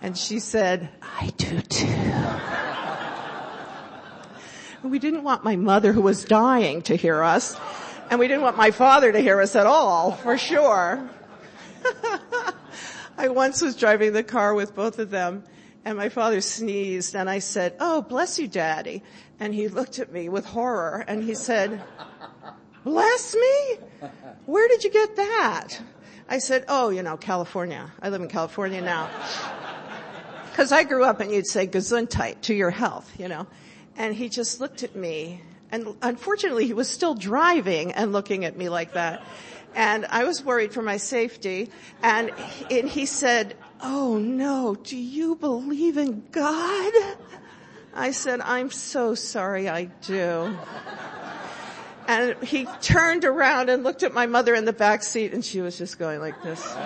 And 0.01 0.17
she 0.17 0.39
said, 0.39 0.89
I 1.03 1.33
do 1.37 1.61
too. 1.61 1.87
we 4.89 4.99
didn't 4.99 5.25
want 5.25 5.45
my 5.45 5.57
mother 5.57 5.93
who 5.93 6.03
was 6.03 6.25
dying 6.25 6.83
to 6.83 6.97
hear 6.97 7.23
us. 7.23 7.59
And 8.11 8.21
we 8.21 8.29
didn't 8.29 8.43
want 8.43 8.57
my 8.57 8.71
father 8.71 9.11
to 9.13 9.21
hear 9.21 9.41
us 9.41 9.57
at 9.57 9.67
all, 9.67 10.13
for 10.13 10.39
sure. 10.39 11.11
I 13.19 13.29
once 13.29 13.61
was 13.61 13.77
driving 13.77 14.13
the 14.13 14.23
car 14.23 14.55
with 14.55 14.75
both 14.75 14.99
of 14.99 15.11
them 15.11 15.45
and 15.85 15.97
my 15.97 16.09
father 16.09 16.41
sneezed 16.41 17.17
and 17.17 17.29
I 17.29 17.39
said, 17.39 17.75
oh, 17.81 18.03
bless 18.03 18.39
you, 18.39 18.47
daddy. 18.47 19.03
And 19.41 19.55
he 19.55 19.69
looked 19.69 19.99
at 19.99 20.13
me 20.13 20.29
with 20.29 20.45
horror 20.45 21.05
and 21.09 21.23
he 21.23 21.35
said, 21.35 21.83
bless 22.85 23.35
me? 23.35 24.09
Where 24.47 24.69
did 24.69 24.85
you 24.85 24.91
get 24.91 25.17
that? 25.17 25.81
I 26.29 26.39
said, 26.39 26.67
oh, 26.69 26.91
you 26.91 27.03
know, 27.03 27.17
California. 27.17 27.91
I 28.03 28.11
live 28.11 28.21
in 28.21 28.29
California 28.29 28.83
now. 28.83 29.09
Cause 30.59 30.73
I 30.73 30.83
grew 30.83 31.05
up 31.05 31.21
and 31.21 31.31
you'd 31.31 31.47
say 31.47 31.69
gesundheit 31.69 32.41
to 32.41 32.53
your 32.53 32.71
health, 32.71 33.09
you 33.17 33.29
know. 33.29 33.47
And 33.97 34.13
he 34.13 34.29
just 34.29 34.59
looked 34.59 34.83
at 34.83 34.97
me 34.97 35.41
and 35.71 35.95
unfortunately 36.03 36.67
he 36.67 36.73
was 36.73 36.89
still 36.89 37.15
driving 37.15 37.93
and 37.93 38.13
looking 38.13 38.45
at 38.45 38.57
me 38.57 38.69
like 38.69 38.95
that. 38.95 39.23
And 39.77 40.05
I 40.07 40.25
was 40.25 40.45
worried 40.45 40.73
for 40.73 40.83
my 40.83 40.97
safety 40.97 41.71
and, 42.03 42.33
and 42.73 42.89
he 42.89 43.07
said, 43.07 43.57
oh 43.81 44.19
no, 44.19 44.75
do 44.75 44.97
you 44.97 45.37
believe 45.37 45.97
in 45.97 46.25
God? 46.33 46.93
I 47.95 48.11
said, 48.11 48.41
I'm 48.41 48.73
so 48.73 49.15
sorry 49.15 49.69
I 49.69 49.85
do. 49.85 50.59
And 52.09 52.35
he 52.43 52.65
turned 52.83 53.25
around 53.25 53.71
and 53.71 53.85
looked 53.85 54.03
at 54.03 54.13
my 54.13 54.27
mother 54.27 54.57
in 54.57 54.65
the 54.65 54.73
back 54.73 55.05
seat 55.05 55.33
and 55.33 55.45
she 55.45 55.61
was 55.61 55.79
just 55.79 56.01
going 56.01 56.19
like 56.19 56.43
this. 56.43 56.77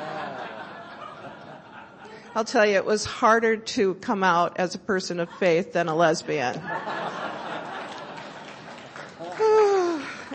I'll 2.34 2.44
tell 2.46 2.64
you, 2.64 2.76
it 2.76 2.86
was 2.86 3.04
harder 3.04 3.58
to 3.58 3.92
come 3.96 4.24
out 4.24 4.58
as 4.58 4.74
a 4.74 4.78
person 4.78 5.20
of 5.20 5.28
faith 5.32 5.74
than 5.74 5.88
a 5.88 5.94
lesbian. 5.94 6.58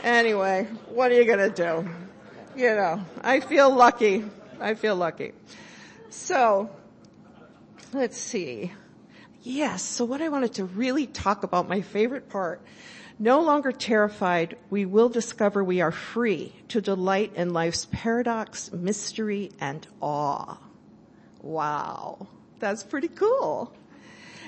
anyway, 0.04 0.68
what 0.89 1.12
are 1.12 1.16
you 1.16 1.25
gonna 1.25 1.50
do? 1.50 1.89
You 2.56 2.75
know, 2.75 3.04
I 3.24 3.39
feel 3.39 3.74
lucky. 3.74 4.24
I 4.60 4.75
feel 4.75 4.96
lucky. 4.96 5.34
So, 6.12 6.70
let's 7.94 8.18
see. 8.18 8.72
Yes, 9.42 9.82
so 9.82 10.06
what 10.06 10.22
I 10.22 10.30
wanted 10.30 10.54
to 10.56 10.66
really 10.66 11.08
talk 11.08 11.42
about, 11.42 11.68
my 11.68 11.82
favorite 11.82 12.30
part, 12.30 12.62
no 13.18 13.42
longer 13.42 13.72
terrified, 13.72 14.56
we 14.70 14.86
will 14.86 15.10
discover 15.10 15.63
we 15.63 15.82
are 15.82 15.92
free 15.92 16.54
to 16.68 16.80
delight 16.80 17.34
in 17.36 17.54
life's 17.54 17.88
paradox, 17.92 18.72
mystery, 18.72 19.51
and 19.60 19.88
awe. 20.00 20.58
Wow, 21.41 22.27
that's 22.60 22.84
pretty 22.84 23.10
cool. 23.10 23.74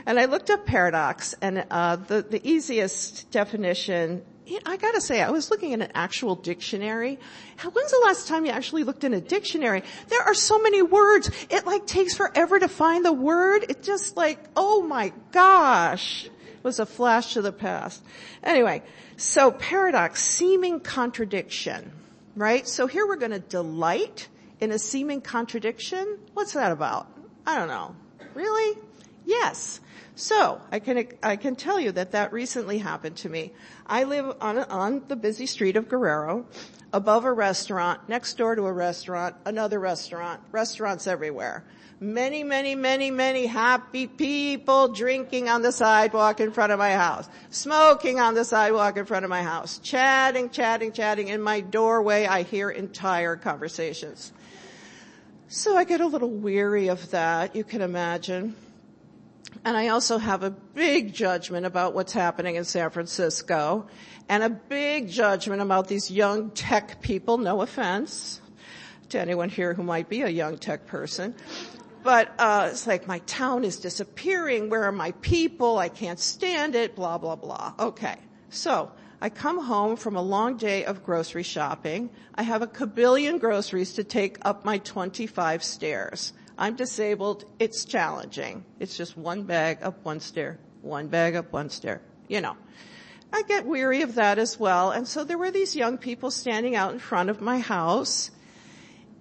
And 0.05 0.19
I 0.19 0.25
looked 0.25 0.49
up 0.49 0.65
paradox 0.65 1.35
and 1.41 1.65
uh, 1.69 1.97
the, 1.97 2.21
the 2.21 2.47
easiest 2.47 3.29
definition 3.31 4.23
I 4.65 4.77
gotta 4.77 5.01
say, 5.01 5.21
I 5.21 5.29
was 5.29 5.51
looking 5.51 5.73
at 5.73 5.81
an 5.81 5.91
actual 5.93 6.35
dictionary. 6.35 7.19
When's 7.61 7.91
the 7.91 8.01
last 8.03 8.27
time 8.27 8.45
you 8.45 8.51
actually 8.51 8.83
looked 8.83 9.03
in 9.03 9.13
a 9.13 9.21
dictionary? 9.21 9.83
There 10.07 10.21
are 10.21 10.33
so 10.33 10.59
many 10.59 10.81
words. 10.81 11.29
It 11.49 11.65
like 11.65 11.85
takes 11.85 12.15
forever 12.15 12.57
to 12.57 12.67
find 12.67 13.05
the 13.05 13.13
word. 13.13 13.65
It 13.69 13.83
just 13.83 14.17
like, 14.17 14.39
oh 14.55 14.81
my 14.81 15.13
gosh. 15.31 16.25
It 16.25 16.63
was 16.63 16.79
a 16.79 16.85
flash 16.85 17.33
to 17.33 17.41
the 17.41 17.51
past. 17.51 18.03
Anyway, 18.43 18.83
so 19.17 19.51
paradox, 19.51 20.23
seeming 20.23 20.79
contradiction, 20.79 21.91
right? 22.35 22.67
So 22.67 22.87
here 22.87 23.07
we're 23.07 23.17
gonna 23.17 23.39
delight 23.39 24.27
in 24.59 24.71
a 24.71 24.79
seeming 24.79 25.21
contradiction. 25.21 26.17
What's 26.33 26.53
that 26.53 26.71
about? 26.71 27.07
I 27.45 27.57
don't 27.57 27.67
know. 27.67 27.95
Really? 28.33 28.77
Yes. 29.25 29.79
So 30.15 30.59
I 30.71 30.79
can 30.79 31.07
I 31.23 31.35
can 31.35 31.55
tell 31.55 31.79
you 31.79 31.91
that 31.93 32.11
that 32.11 32.33
recently 32.33 32.77
happened 32.77 33.15
to 33.17 33.29
me. 33.29 33.53
I 33.87 34.03
live 34.03 34.35
on 34.41 34.57
on 34.57 35.03
the 35.07 35.15
busy 35.15 35.45
street 35.45 35.77
of 35.77 35.87
Guerrero, 35.87 36.45
above 36.91 37.25
a 37.25 37.31
restaurant, 37.31 38.09
next 38.09 38.37
door 38.37 38.55
to 38.55 38.65
a 38.65 38.73
restaurant, 38.73 39.35
another 39.45 39.79
restaurant, 39.79 40.41
restaurants 40.51 41.07
everywhere. 41.07 41.63
Many, 42.01 42.43
many, 42.43 42.75
many, 42.75 43.11
many 43.11 43.45
happy 43.45 44.07
people 44.07 44.87
drinking 44.87 45.49
on 45.49 45.61
the 45.61 45.71
sidewalk 45.71 46.39
in 46.39 46.51
front 46.51 46.71
of 46.71 46.79
my 46.79 46.93
house, 46.93 47.27
smoking 47.49 48.19
on 48.19 48.35
the 48.35 48.45
sidewalk 48.45 48.97
in 48.97 49.05
front 49.05 49.25
of 49.25 49.29
my 49.29 49.43
house, 49.43 49.79
chatting, 49.79 50.49
chatting, 50.49 50.93
chatting. 50.93 51.27
In 51.27 51.41
my 51.41 51.59
doorway, 51.59 52.25
I 52.25 52.43
hear 52.43 52.69
entire 52.69 53.35
conversations. 53.35 54.31
So 55.51 55.75
I 55.75 55.83
get 55.83 55.99
a 55.99 56.05
little 56.05 56.29
weary 56.29 56.89
of 56.89 57.09
that, 57.09 57.55
you 57.55 57.63
can 57.63 57.81
imagine. 57.81 58.55
And 59.65 59.75
I 59.75 59.87
also 59.87 60.19
have 60.19 60.43
a 60.43 60.51
big 60.51 61.11
judgment 61.11 61.65
about 61.65 61.95
what's 61.95 62.13
happening 62.13 62.53
in 62.53 62.63
San 62.63 62.91
Francisco 62.91 63.87
and 64.29 64.43
a 64.43 64.49
big 64.51 65.09
judgment 65.09 65.63
about 65.63 65.87
these 65.87 66.11
young 66.11 66.51
tech 66.51 67.01
people, 67.01 67.39
no 67.39 67.63
offense 67.63 68.41
to 69.09 69.19
anyone 69.19 69.49
here 69.49 69.73
who 69.73 69.81
might 69.81 70.07
be 70.07 70.21
a 70.21 70.29
young 70.29 70.59
tech 70.59 70.85
person. 70.85 71.33
But 72.03 72.31
uh, 72.37 72.69
it's 72.69 72.85
like 72.85 73.07
my 73.07 73.17
town 73.25 73.63
is 73.63 73.77
disappearing. 73.77 74.69
Where 74.69 74.83
are 74.83 74.91
my 74.91 75.13
people? 75.13 75.79
I 75.79 75.89
can't 75.89 76.19
stand 76.19 76.75
it. 76.75 76.95
Blah 76.95 77.17
blah 77.17 77.35
blah. 77.35 77.73
Okay, 77.79 78.17
so 78.51 78.91
I 79.21 79.29
come 79.29 79.59
home 79.59 79.97
from 79.97 80.15
a 80.15 80.21
long 80.21 80.55
day 80.55 80.85
of 80.85 81.03
grocery 81.03 81.43
shopping. 81.43 82.09
I 82.35 82.43
have 82.43 82.61
a 82.61 82.67
kabillion 82.67 83.39
groceries 83.39 83.93
to 83.95 84.03
take 84.05 84.37
up 84.43 84.63
my 84.63 84.77
25 84.77 85.61
stairs. 85.61 86.31
I'm 86.57 86.75
disabled. 86.75 87.43
It's 87.59 87.83
challenging. 87.83 88.63
It's 88.79 88.95
just 88.95 89.17
one 89.17 89.43
bag 89.43 89.79
up 89.81 90.05
one 90.05 90.21
stair, 90.21 90.57
one 90.81 91.07
bag 91.07 91.35
up 91.35 91.51
one 91.51 91.69
stair, 91.69 92.01
you 92.29 92.39
know. 92.39 92.55
I 93.33 93.43
get 93.43 93.65
weary 93.65 94.01
of 94.03 94.15
that 94.15 94.39
as 94.39 94.57
well. 94.57 94.91
And 94.91 95.07
so 95.07 95.23
there 95.25 95.37
were 95.37 95.51
these 95.51 95.75
young 95.75 95.97
people 95.97 96.31
standing 96.31 96.75
out 96.75 96.93
in 96.93 96.99
front 96.99 97.29
of 97.29 97.41
my 97.41 97.59
house 97.59 98.31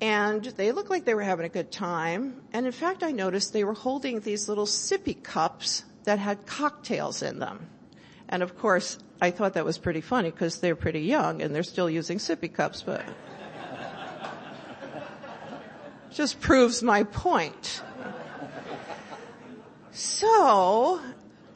and 0.01 0.45
they 0.45 0.71
looked 0.71 0.91
like 0.91 1.05
they 1.05 1.15
were 1.15 1.23
having 1.23 1.45
a 1.45 1.51
good 1.51 1.73
time. 1.73 2.43
And 2.53 2.67
in 2.67 2.73
fact, 2.73 3.03
I 3.03 3.11
noticed 3.11 3.53
they 3.53 3.65
were 3.65 3.75
holding 3.75 4.21
these 4.21 4.49
little 4.49 4.67
sippy 4.67 5.21
cups 5.21 5.85
that 6.05 6.21
had 6.21 6.47
cocktails 6.47 7.23
in 7.23 7.41
them. 7.41 7.69
And 8.29 8.43
of 8.43 8.59
course, 8.59 8.99
I 9.21 9.31
thought 9.31 9.55
that 9.55 9.65
was 9.65 9.79
pretty 9.79 10.01
funny 10.01 10.31
because 10.31 10.61
they're 10.61 10.77
pretty 10.77 11.01
young 11.01 11.43
and 11.43 11.55
they're 11.55 11.63
still 11.63 11.89
using 11.89 12.19
sippy 12.19 12.53
cups, 12.53 12.83
but 12.83 13.05
just 16.13 16.41
proves 16.41 16.83
my 16.83 17.05
point. 17.05 17.83
So 19.93 21.01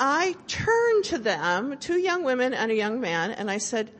I 0.00 0.35
turned 0.49 1.05
to 1.05 1.19
them, 1.19 1.76
two 1.79 1.99
young 1.99 2.25
women 2.25 2.55
and 2.55 2.71
a 2.71 2.75
young 2.75 3.00
man, 3.00 3.31
and 3.31 3.50
I 3.50 3.59
said, 3.59 3.91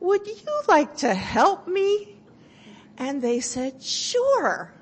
would 0.00 0.26
you 0.26 0.62
like 0.68 0.98
to 0.98 1.14
help 1.14 1.66
me? 1.66 2.16
And 2.98 3.22
they 3.22 3.40
said, 3.40 3.82
sure. 3.82 4.72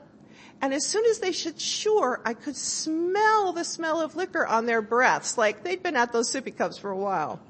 And 0.61 0.73
as 0.73 0.87
soon 0.87 1.05
as 1.07 1.19
they 1.19 1.33
said 1.33 1.61
sure, 1.61 2.21
I 2.25 2.35
could 2.35 2.57
smell 2.57 3.53
the 3.53 3.65
smell 3.65 4.01
of 4.01 4.17
liquor 4.17 4.47
on 4.47 4.67
their 4.67 4.81
breaths, 4.81 5.37
like 5.37 5.63
they'd 5.63 5.83
been 5.83 5.97
at 5.97 6.13
those 6.13 6.31
sippy 6.31 6.57
cups 6.57 6.79
for 6.79 6.91
a 6.91 6.97
while. 6.97 7.41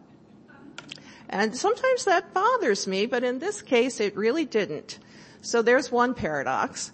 And 1.28 1.56
sometimes 1.56 2.04
that 2.04 2.34
bothers 2.34 2.86
me, 2.86 3.06
but 3.06 3.24
in 3.24 3.38
this 3.38 3.62
case 3.62 4.00
it 4.00 4.16
really 4.16 4.44
didn't. 4.44 4.98
So 5.42 5.62
there's 5.62 5.92
one 5.92 6.14
paradox. 6.14 6.92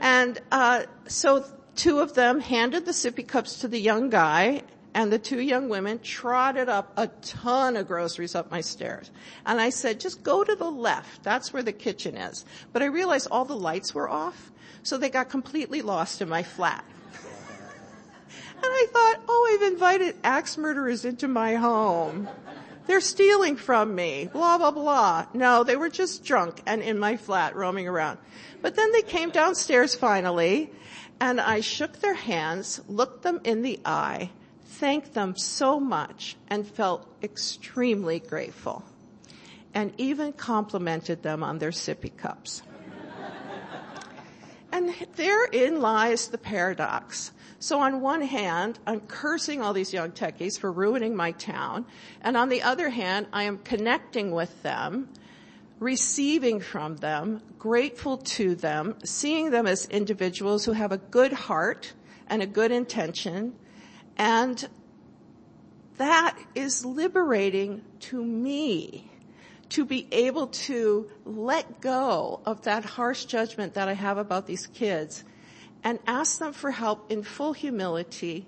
And 0.00 0.38
uh, 0.52 0.84
so 1.06 1.44
two 1.74 2.00
of 2.00 2.14
them 2.14 2.40
handed 2.40 2.86
the 2.86 2.92
sippy 2.92 3.26
cups 3.26 3.60
to 3.60 3.68
the 3.68 3.80
young 3.80 4.10
guy, 4.10 4.62
and 4.96 5.12
the 5.12 5.18
two 5.18 5.42
young 5.42 5.68
women 5.68 5.98
trotted 5.98 6.70
up 6.70 6.90
a 6.96 7.08
ton 7.20 7.76
of 7.76 7.86
groceries 7.86 8.34
up 8.34 8.50
my 8.50 8.62
stairs. 8.62 9.10
And 9.44 9.60
I 9.60 9.68
said, 9.68 10.00
just 10.00 10.22
go 10.22 10.42
to 10.42 10.56
the 10.56 10.70
left. 10.70 11.22
That's 11.22 11.52
where 11.52 11.62
the 11.62 11.74
kitchen 11.74 12.16
is. 12.16 12.46
But 12.72 12.82
I 12.82 12.86
realized 12.86 13.28
all 13.30 13.44
the 13.44 13.54
lights 13.54 13.94
were 13.94 14.08
off, 14.08 14.50
so 14.82 14.96
they 14.96 15.10
got 15.10 15.28
completely 15.28 15.82
lost 15.82 16.22
in 16.22 16.30
my 16.30 16.42
flat. 16.42 16.82
and 17.12 18.64
I 18.64 18.86
thought, 18.90 19.20
oh, 19.28 19.58
I've 19.60 19.70
invited 19.70 20.16
axe 20.24 20.56
murderers 20.56 21.04
into 21.04 21.28
my 21.28 21.56
home. 21.56 22.26
They're 22.86 23.02
stealing 23.02 23.56
from 23.56 23.94
me, 23.94 24.30
blah, 24.32 24.56
blah, 24.56 24.70
blah. 24.70 25.26
No, 25.34 25.62
they 25.62 25.76
were 25.76 25.90
just 25.90 26.24
drunk 26.24 26.62
and 26.64 26.80
in 26.80 26.98
my 26.98 27.18
flat 27.18 27.54
roaming 27.54 27.86
around. 27.86 28.16
But 28.62 28.76
then 28.76 28.92
they 28.92 29.02
came 29.02 29.28
downstairs 29.28 29.94
finally 29.94 30.70
and 31.20 31.38
I 31.38 31.60
shook 31.60 32.00
their 32.00 32.14
hands, 32.14 32.80
looked 32.88 33.24
them 33.24 33.42
in 33.44 33.60
the 33.60 33.78
eye, 33.84 34.30
thanked 34.76 35.14
them 35.14 35.34
so 35.36 35.80
much 35.80 36.36
and 36.48 36.66
felt 36.66 37.08
extremely 37.22 38.20
grateful 38.20 38.84
and 39.72 39.92
even 39.98 40.32
complimented 40.32 41.22
them 41.22 41.42
on 41.42 41.58
their 41.58 41.70
sippy 41.70 42.14
cups. 42.14 42.62
and 44.72 44.94
therein 45.16 45.80
lies 45.80 46.28
the 46.28 46.38
paradox. 46.38 47.32
So 47.58 47.80
on 47.80 48.02
one 48.02 48.20
hand, 48.20 48.78
I'm 48.86 49.00
cursing 49.00 49.62
all 49.62 49.72
these 49.72 49.94
young 49.94 50.12
techies 50.12 50.58
for 50.58 50.70
ruining 50.70 51.16
my 51.16 51.32
town. 51.32 51.86
And 52.20 52.36
on 52.36 52.50
the 52.50 52.62
other 52.62 52.90
hand, 52.90 53.28
I 53.32 53.44
am 53.44 53.58
connecting 53.58 54.30
with 54.30 54.62
them, 54.62 55.08
receiving 55.80 56.60
from 56.60 56.96
them, 56.96 57.40
grateful 57.58 58.18
to 58.18 58.54
them, 58.54 58.96
seeing 59.04 59.50
them 59.50 59.66
as 59.66 59.86
individuals 59.86 60.66
who 60.66 60.72
have 60.72 60.92
a 60.92 60.98
good 60.98 61.32
heart 61.32 61.94
and 62.28 62.42
a 62.42 62.46
good 62.46 62.70
intention. 62.70 63.54
And 64.16 64.68
that 65.98 66.38
is 66.54 66.84
liberating 66.84 67.82
to 68.00 68.22
me 68.22 69.10
to 69.70 69.84
be 69.84 70.06
able 70.12 70.46
to 70.46 71.10
let 71.24 71.80
go 71.80 72.40
of 72.46 72.62
that 72.62 72.84
harsh 72.84 73.24
judgment 73.24 73.74
that 73.74 73.88
I 73.88 73.94
have 73.94 74.18
about 74.18 74.46
these 74.46 74.66
kids 74.66 75.24
and 75.82 75.98
ask 76.06 76.38
them 76.38 76.52
for 76.52 76.70
help 76.70 77.10
in 77.10 77.22
full 77.22 77.52
humility 77.52 78.46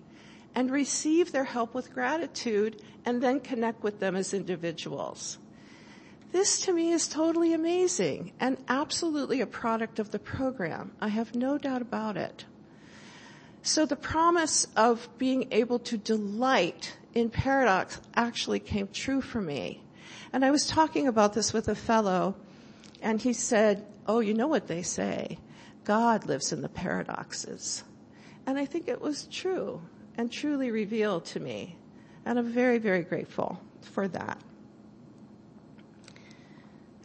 and 0.55 0.71
receive 0.71 1.33
their 1.33 1.45
help 1.45 1.75
with 1.75 1.93
gratitude 1.93 2.83
and 3.05 3.23
then 3.23 3.41
connect 3.41 3.83
with 3.83 4.01
them 4.01 4.17
as 4.17 4.35
individuals. 4.35 5.39
This 6.31 6.61
to 6.63 6.73
me 6.73 6.93
is 6.93 7.09
totally 7.09 7.55
amazing 7.55 8.33
and 8.39 8.59
absolutely 8.69 9.41
a 9.41 9.47
product 9.47 9.99
of 9.99 10.11
the 10.11 10.19
program. 10.19 10.93
I 11.01 11.09
have 11.09 11.35
no 11.35 11.59
doubt 11.59 11.83
about 11.83 12.17
it. 12.17 12.45
So 13.63 13.87
the 13.87 13.97
promise 13.97 14.67
of 14.77 15.09
being 15.19 15.49
able 15.51 15.79
to 15.81 15.97
delight 15.97 16.97
in 17.15 17.31
paradox 17.31 18.01
actually 18.15 18.61
came 18.61 18.89
true 18.89 19.21
for 19.21 19.41
me. 19.41 19.83
And 20.33 20.45
I 20.45 20.51
was 20.51 20.67
talking 20.67 21.09
about 21.09 21.33
this 21.33 21.53
with 21.53 21.69
a 21.69 21.75
fellow 21.75 22.35
and 23.03 23.21
he 23.21 23.33
said, 23.33 23.87
oh, 24.07 24.21
you 24.21 24.35
know 24.35 24.47
what 24.47 24.67
they 24.67 24.83
say. 24.83 25.39
God 25.85 26.27
lives 26.27 26.53
in 26.53 26.63
the 26.63 26.69
paradoxes. 26.69 27.85
And 28.47 28.59
I 28.59 28.65
think 28.65 28.89
it 28.89 29.01
was 29.01 29.27
true 29.27 29.83
and 30.17 30.31
truly 30.31 30.71
revealed 30.71 31.25
to 31.27 31.41
me. 31.41 31.77
And 32.25 32.39
I'm 32.39 32.53
very, 32.53 32.79
very 32.79 33.03
grateful 33.03 33.61
for 33.81 34.09
that. 34.09 34.39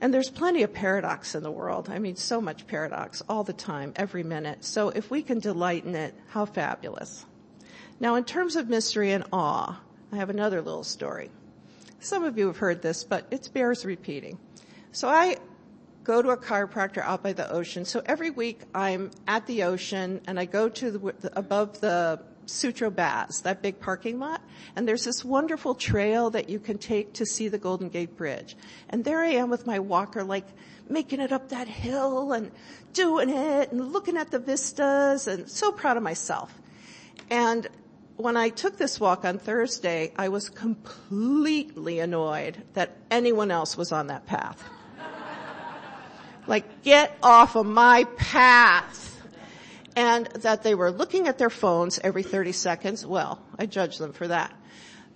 And 0.04 0.14
there's 0.14 0.30
plenty 0.30 0.64
of 0.64 0.74
paradox 0.74 1.34
in 1.34 1.44
the 1.44 1.50
world. 1.50 1.88
I 1.90 1.98
mean, 1.98 2.18
so 2.18 2.42
much 2.42 2.68
paradox 2.68 3.24
all 3.30 3.46
the 3.46 3.54
time, 3.54 3.94
every 3.96 4.22
minute. 4.22 4.66
So 4.66 4.90
if 4.90 5.10
we 5.10 5.22
can 5.22 5.40
delight 5.40 5.86
in 5.86 5.96
it, 5.96 6.14
how 6.28 6.44
fabulous. 6.44 7.26
Now 8.02 8.16
in 8.16 8.26
terms 8.26 8.58
of 8.58 8.68
mystery 8.68 9.14
and 9.14 9.24
awe, 9.32 9.80
I 10.12 10.18
have 10.18 10.30
another 10.30 10.62
little 10.62 10.84
story. 10.84 11.32
Some 12.02 12.26
of 12.26 12.38
you 12.38 12.48
have 12.48 12.58
heard 12.58 12.82
this, 12.82 13.06
but 13.06 13.28
it 13.32 13.50
bears 13.54 13.86
repeating. 13.86 14.40
So 14.92 15.08
I 15.08 15.38
go 16.04 16.22
to 16.22 16.30
a 16.30 16.38
chiropractor 16.38 17.02
out 17.02 17.24
by 17.24 17.34
the 17.34 17.50
ocean. 17.52 17.86
So 17.86 18.02
every 18.06 18.30
week 18.30 18.62
I'm 18.74 19.12
at 19.28 19.46
the 19.48 19.64
ocean 19.64 20.22
and 20.28 20.40
I 20.40 20.46
go 20.46 20.70
to 20.70 20.92
the, 20.92 21.32
above 21.38 21.80
the 21.80 22.22
Sutro 22.46 22.90
Baths, 22.90 23.42
that 23.42 23.62
big 23.62 23.80
parking 23.80 24.20
lot, 24.20 24.42
and 24.76 24.86
there's 24.88 25.06
this 25.06 25.24
wonderful 25.24 25.76
trail 25.76 26.30
that 26.32 26.50
you 26.50 26.60
can 26.60 26.78
take 26.78 27.14
to 27.14 27.26
see 27.26 27.48
the 27.48 27.58
Golden 27.58 27.90
Gate 27.90 28.18
Bridge. 28.18 28.58
And 28.90 29.06
there 29.06 29.22
I 29.22 29.30
am 29.30 29.50
with 29.50 29.66
my 29.66 29.80
walker, 29.80 30.24
like 30.24 30.46
making 30.90 31.22
it 31.22 31.32
up 31.32 31.50
that 31.50 31.68
hill 31.68 32.34
and 32.34 32.52
doing 32.92 33.30
it 33.30 33.72
and 33.72 33.94
looking 33.94 34.18
at 34.18 34.32
the 34.32 34.40
vistas 34.40 35.28
and 35.28 35.50
so 35.50 35.72
proud 35.72 35.96
of 35.96 36.04
myself. 36.04 36.54
And 37.30 37.68
when 38.18 38.36
I 38.38 38.50
took 38.50 38.78
this 38.78 39.00
walk 39.00 39.26
on 39.26 39.40
Thursday, 39.40 40.12
I 40.18 40.30
was 40.30 40.50
completely 40.50 42.00
annoyed 42.00 42.62
that 42.74 42.98
anyone 43.10 43.52
else 43.52 43.78
was 43.78 43.92
on 43.92 44.08
that 44.08 44.26
path. 44.26 44.62
Like, 46.48 46.84
get 46.84 47.18
off 47.22 47.56
of 47.56 47.66
my 47.66 48.06
path. 48.18 49.10
And 49.96 50.26
that 50.28 50.64
they 50.64 50.74
were 50.74 50.92
looking 50.92 51.28
at 51.28 51.38
their 51.38 51.52
phones 51.52 52.00
every 52.00 52.24
30 52.24 52.52
seconds. 52.52 53.06
Well, 53.06 53.40
I 53.60 53.68
judge 53.68 54.00
them 54.00 54.12
for 54.12 54.28
that. 54.28 54.52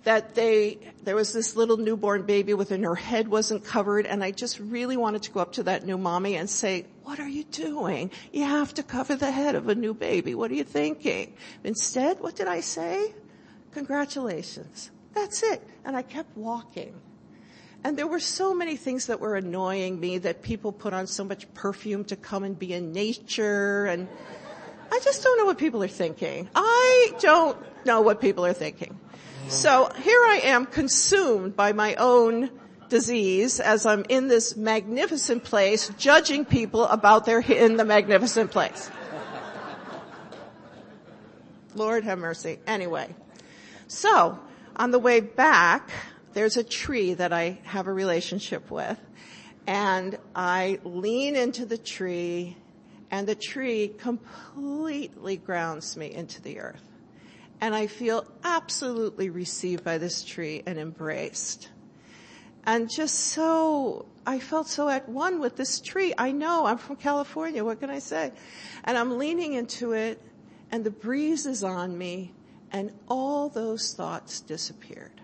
That 0.04 0.36
they, 0.36 0.78
there 1.02 1.16
was 1.16 1.32
this 1.32 1.56
little 1.56 1.76
newborn 1.76 2.22
baby 2.22 2.54
within 2.54 2.84
her 2.84 2.94
head 2.94 3.26
wasn't 3.26 3.64
covered 3.64 4.06
and 4.06 4.22
I 4.22 4.30
just 4.30 4.60
really 4.60 4.96
wanted 4.96 5.24
to 5.24 5.32
go 5.32 5.40
up 5.40 5.54
to 5.54 5.64
that 5.64 5.84
new 5.84 5.98
mommy 5.98 6.36
and 6.36 6.48
say, 6.48 6.86
what 7.02 7.18
are 7.18 7.28
you 7.28 7.42
doing? 7.44 8.12
You 8.32 8.44
have 8.44 8.72
to 8.74 8.84
cover 8.84 9.16
the 9.16 9.30
head 9.32 9.56
of 9.56 9.68
a 9.68 9.74
new 9.74 9.94
baby. 9.94 10.36
What 10.36 10.52
are 10.52 10.54
you 10.54 10.64
thinking? 10.64 11.34
Instead, 11.64 12.20
what 12.20 12.36
did 12.36 12.46
I 12.46 12.60
say? 12.60 13.12
Congratulations. 13.72 14.92
That's 15.14 15.42
it. 15.42 15.66
And 15.84 15.96
I 15.96 16.02
kept 16.02 16.36
walking. 16.36 16.94
And 17.88 17.96
there 17.96 18.06
were 18.06 18.20
so 18.20 18.52
many 18.52 18.76
things 18.76 19.06
that 19.06 19.18
were 19.18 19.34
annoying 19.34 19.98
me 19.98 20.18
that 20.18 20.42
people 20.42 20.72
put 20.72 20.92
on 20.92 21.06
so 21.06 21.24
much 21.24 21.50
perfume 21.54 22.04
to 22.04 22.16
come 22.16 22.44
and 22.44 22.58
be 22.58 22.74
in 22.74 22.92
nature 22.92 23.86
and 23.86 24.06
I 24.92 25.00
just 25.02 25.22
don't 25.22 25.38
know 25.38 25.46
what 25.46 25.56
people 25.56 25.82
are 25.82 25.88
thinking. 25.88 26.50
I 26.54 27.14
don't 27.18 27.56
know 27.86 28.02
what 28.02 28.20
people 28.20 28.44
are 28.44 28.52
thinking. 28.52 29.00
So 29.48 29.90
here 30.02 30.20
I 30.20 30.40
am 30.44 30.66
consumed 30.66 31.56
by 31.56 31.72
my 31.72 31.94
own 31.94 32.50
disease 32.90 33.58
as 33.58 33.86
I'm 33.86 34.04
in 34.10 34.28
this 34.28 34.54
magnificent 34.54 35.44
place 35.44 35.88
judging 35.96 36.44
people 36.44 36.84
about 36.88 37.24
their 37.24 37.40
in 37.40 37.78
the 37.78 37.86
magnificent 37.86 38.50
place. 38.50 38.90
Lord 41.74 42.04
have 42.04 42.18
mercy. 42.18 42.58
Anyway. 42.66 43.14
So, 43.86 44.38
on 44.76 44.90
the 44.90 44.98
way 44.98 45.20
back, 45.20 45.90
there's 46.34 46.56
a 46.56 46.64
tree 46.64 47.14
that 47.14 47.32
I 47.32 47.58
have 47.64 47.86
a 47.86 47.92
relationship 47.92 48.70
with 48.70 48.98
and 49.66 50.18
I 50.34 50.80
lean 50.84 51.36
into 51.36 51.66
the 51.66 51.78
tree 51.78 52.56
and 53.10 53.26
the 53.26 53.34
tree 53.34 53.88
completely 53.98 55.36
grounds 55.36 55.96
me 55.96 56.12
into 56.12 56.42
the 56.42 56.60
earth. 56.60 56.84
And 57.60 57.74
I 57.74 57.86
feel 57.86 58.26
absolutely 58.44 59.30
received 59.30 59.82
by 59.82 59.98
this 59.98 60.22
tree 60.22 60.62
and 60.66 60.78
embraced. 60.78 61.68
And 62.64 62.90
just 62.90 63.14
so, 63.14 64.06
I 64.26 64.38
felt 64.38 64.68
so 64.68 64.88
at 64.88 65.08
one 65.08 65.40
with 65.40 65.56
this 65.56 65.80
tree. 65.80 66.14
I 66.16 66.32
know, 66.32 66.66
I'm 66.66 66.78
from 66.78 66.96
California, 66.96 67.64
what 67.64 67.80
can 67.80 67.90
I 67.90 67.98
say? 67.98 68.32
And 68.84 68.96
I'm 68.96 69.18
leaning 69.18 69.54
into 69.54 69.92
it 69.92 70.20
and 70.70 70.84
the 70.84 70.90
breeze 70.90 71.46
is 71.46 71.64
on 71.64 71.96
me 71.96 72.32
and 72.70 72.92
all 73.08 73.48
those 73.48 73.94
thoughts 73.94 74.40
disappeared. 74.40 75.20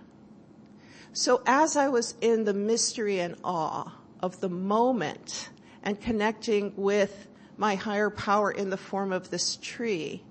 So 1.16 1.42
as 1.46 1.76
I 1.76 1.88
was 1.90 2.16
in 2.20 2.42
the 2.42 2.52
mystery 2.52 3.20
and 3.20 3.36
awe 3.44 3.92
of 4.18 4.40
the 4.40 4.48
moment 4.48 5.48
and 5.84 6.00
connecting 6.00 6.72
with 6.74 7.28
my 7.56 7.76
higher 7.76 8.10
power 8.10 8.50
in 8.50 8.70
the 8.70 8.76
form 8.76 9.12
of 9.12 9.30
this 9.30 9.54
tree, 9.62 10.24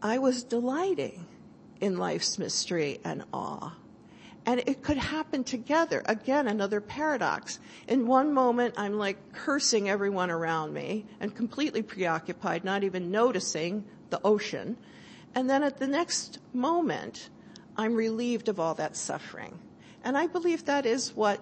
I 0.00 0.18
was 0.18 0.44
delighting 0.44 1.26
in 1.80 1.98
life's 1.98 2.38
mystery 2.38 3.00
and 3.02 3.24
awe. 3.32 3.74
And 4.46 4.62
it 4.64 4.80
could 4.80 4.98
happen 4.98 5.42
together. 5.42 6.04
Again, 6.06 6.46
another 6.46 6.80
paradox. 6.80 7.58
In 7.88 8.06
one 8.06 8.32
moment, 8.32 8.74
I'm 8.76 8.96
like 8.96 9.32
cursing 9.32 9.88
everyone 9.88 10.30
around 10.30 10.72
me 10.72 11.04
and 11.18 11.34
completely 11.34 11.82
preoccupied, 11.82 12.62
not 12.62 12.84
even 12.84 13.10
noticing 13.10 13.84
the 14.10 14.20
ocean. 14.24 14.76
And 15.34 15.50
then 15.50 15.64
at 15.64 15.78
the 15.78 15.88
next 15.88 16.38
moment, 16.52 17.28
I'm 17.76 17.94
relieved 17.94 18.48
of 18.48 18.58
all 18.58 18.74
that 18.74 18.96
suffering. 18.96 19.58
And 20.04 20.16
I 20.16 20.26
believe 20.26 20.64
that 20.66 20.86
is 20.86 21.14
what 21.14 21.40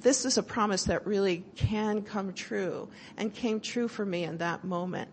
this 0.00 0.24
is 0.24 0.36
a 0.36 0.42
promise 0.42 0.84
that 0.84 1.06
really 1.06 1.44
can 1.54 2.02
come 2.02 2.32
true 2.32 2.88
and 3.16 3.32
came 3.32 3.60
true 3.60 3.88
for 3.88 4.04
me 4.04 4.24
in 4.24 4.38
that 4.38 4.64
moment. 4.64 5.08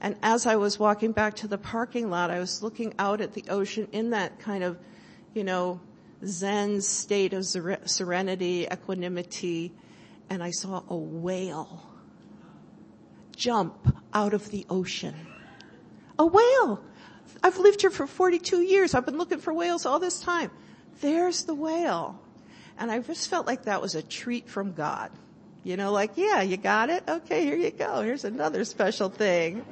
And 0.00 0.16
as 0.22 0.46
I 0.46 0.56
was 0.56 0.78
walking 0.78 1.12
back 1.12 1.36
to 1.36 1.48
the 1.48 1.56
parking 1.56 2.10
lot, 2.10 2.30
I 2.30 2.38
was 2.38 2.62
looking 2.62 2.94
out 2.98 3.20
at 3.20 3.32
the 3.32 3.44
ocean 3.48 3.88
in 3.92 4.10
that 4.10 4.38
kind 4.38 4.62
of, 4.62 4.78
you 5.34 5.42
know, 5.42 5.80
Zen 6.24 6.80
state 6.82 7.32
of 7.32 7.46
serenity, 7.46 8.66
equanimity, 8.70 9.72
and 10.28 10.42
I 10.42 10.50
saw 10.50 10.82
a 10.88 10.96
whale 10.96 11.82
jump 13.34 13.96
out 14.12 14.34
of 14.34 14.50
the 14.50 14.66
ocean. 14.68 15.14
A 16.18 16.26
whale! 16.26 16.82
I've 17.42 17.58
lived 17.58 17.80
here 17.80 17.90
for 17.90 18.06
42 18.06 18.62
years. 18.62 18.94
I've 18.94 19.06
been 19.06 19.18
looking 19.18 19.38
for 19.38 19.52
whales 19.52 19.86
all 19.86 19.98
this 19.98 20.20
time. 20.20 20.50
There's 21.00 21.44
the 21.44 21.54
whale. 21.54 22.20
And 22.78 22.90
I 22.90 22.98
just 23.00 23.28
felt 23.28 23.46
like 23.46 23.64
that 23.64 23.80
was 23.80 23.94
a 23.94 24.02
treat 24.02 24.48
from 24.48 24.72
God. 24.72 25.10
You 25.64 25.76
know, 25.76 25.92
like, 25.92 26.12
yeah, 26.16 26.42
you 26.42 26.56
got 26.56 26.90
it? 26.90 27.02
Okay, 27.08 27.44
here 27.44 27.56
you 27.56 27.70
go. 27.70 28.02
Here's 28.02 28.24
another 28.24 28.64
special 28.64 29.08
thing. 29.08 29.64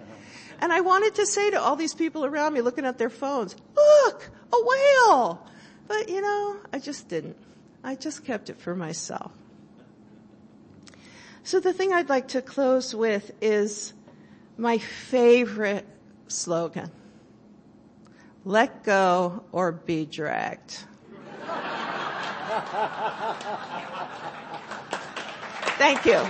And 0.60 0.72
I 0.72 0.80
wanted 0.80 1.16
to 1.16 1.26
say 1.26 1.50
to 1.50 1.60
all 1.60 1.76
these 1.76 1.94
people 1.94 2.24
around 2.24 2.54
me 2.54 2.62
looking 2.62 2.84
at 2.84 2.98
their 2.98 3.10
phones, 3.10 3.54
look, 3.76 4.30
a 4.52 4.56
whale! 4.56 5.46
But 5.86 6.08
you 6.08 6.20
know, 6.20 6.56
I 6.72 6.78
just 6.78 7.08
didn't. 7.08 7.36
I 7.82 7.94
just 7.94 8.24
kept 8.24 8.50
it 8.50 8.58
for 8.58 8.74
myself. 8.74 9.30
So 11.42 11.60
the 11.60 11.74
thing 11.74 11.92
I'd 11.92 12.08
like 12.08 12.28
to 12.28 12.40
close 12.40 12.94
with 12.94 13.30
is 13.42 13.92
my 14.56 14.78
favorite 14.78 15.86
slogan. 16.28 16.90
Let 18.44 18.84
go 18.84 19.44
or 19.52 19.72
be 19.72 20.04
dragged. 20.04 20.84
Thank 25.78 26.04
you. 26.04 26.20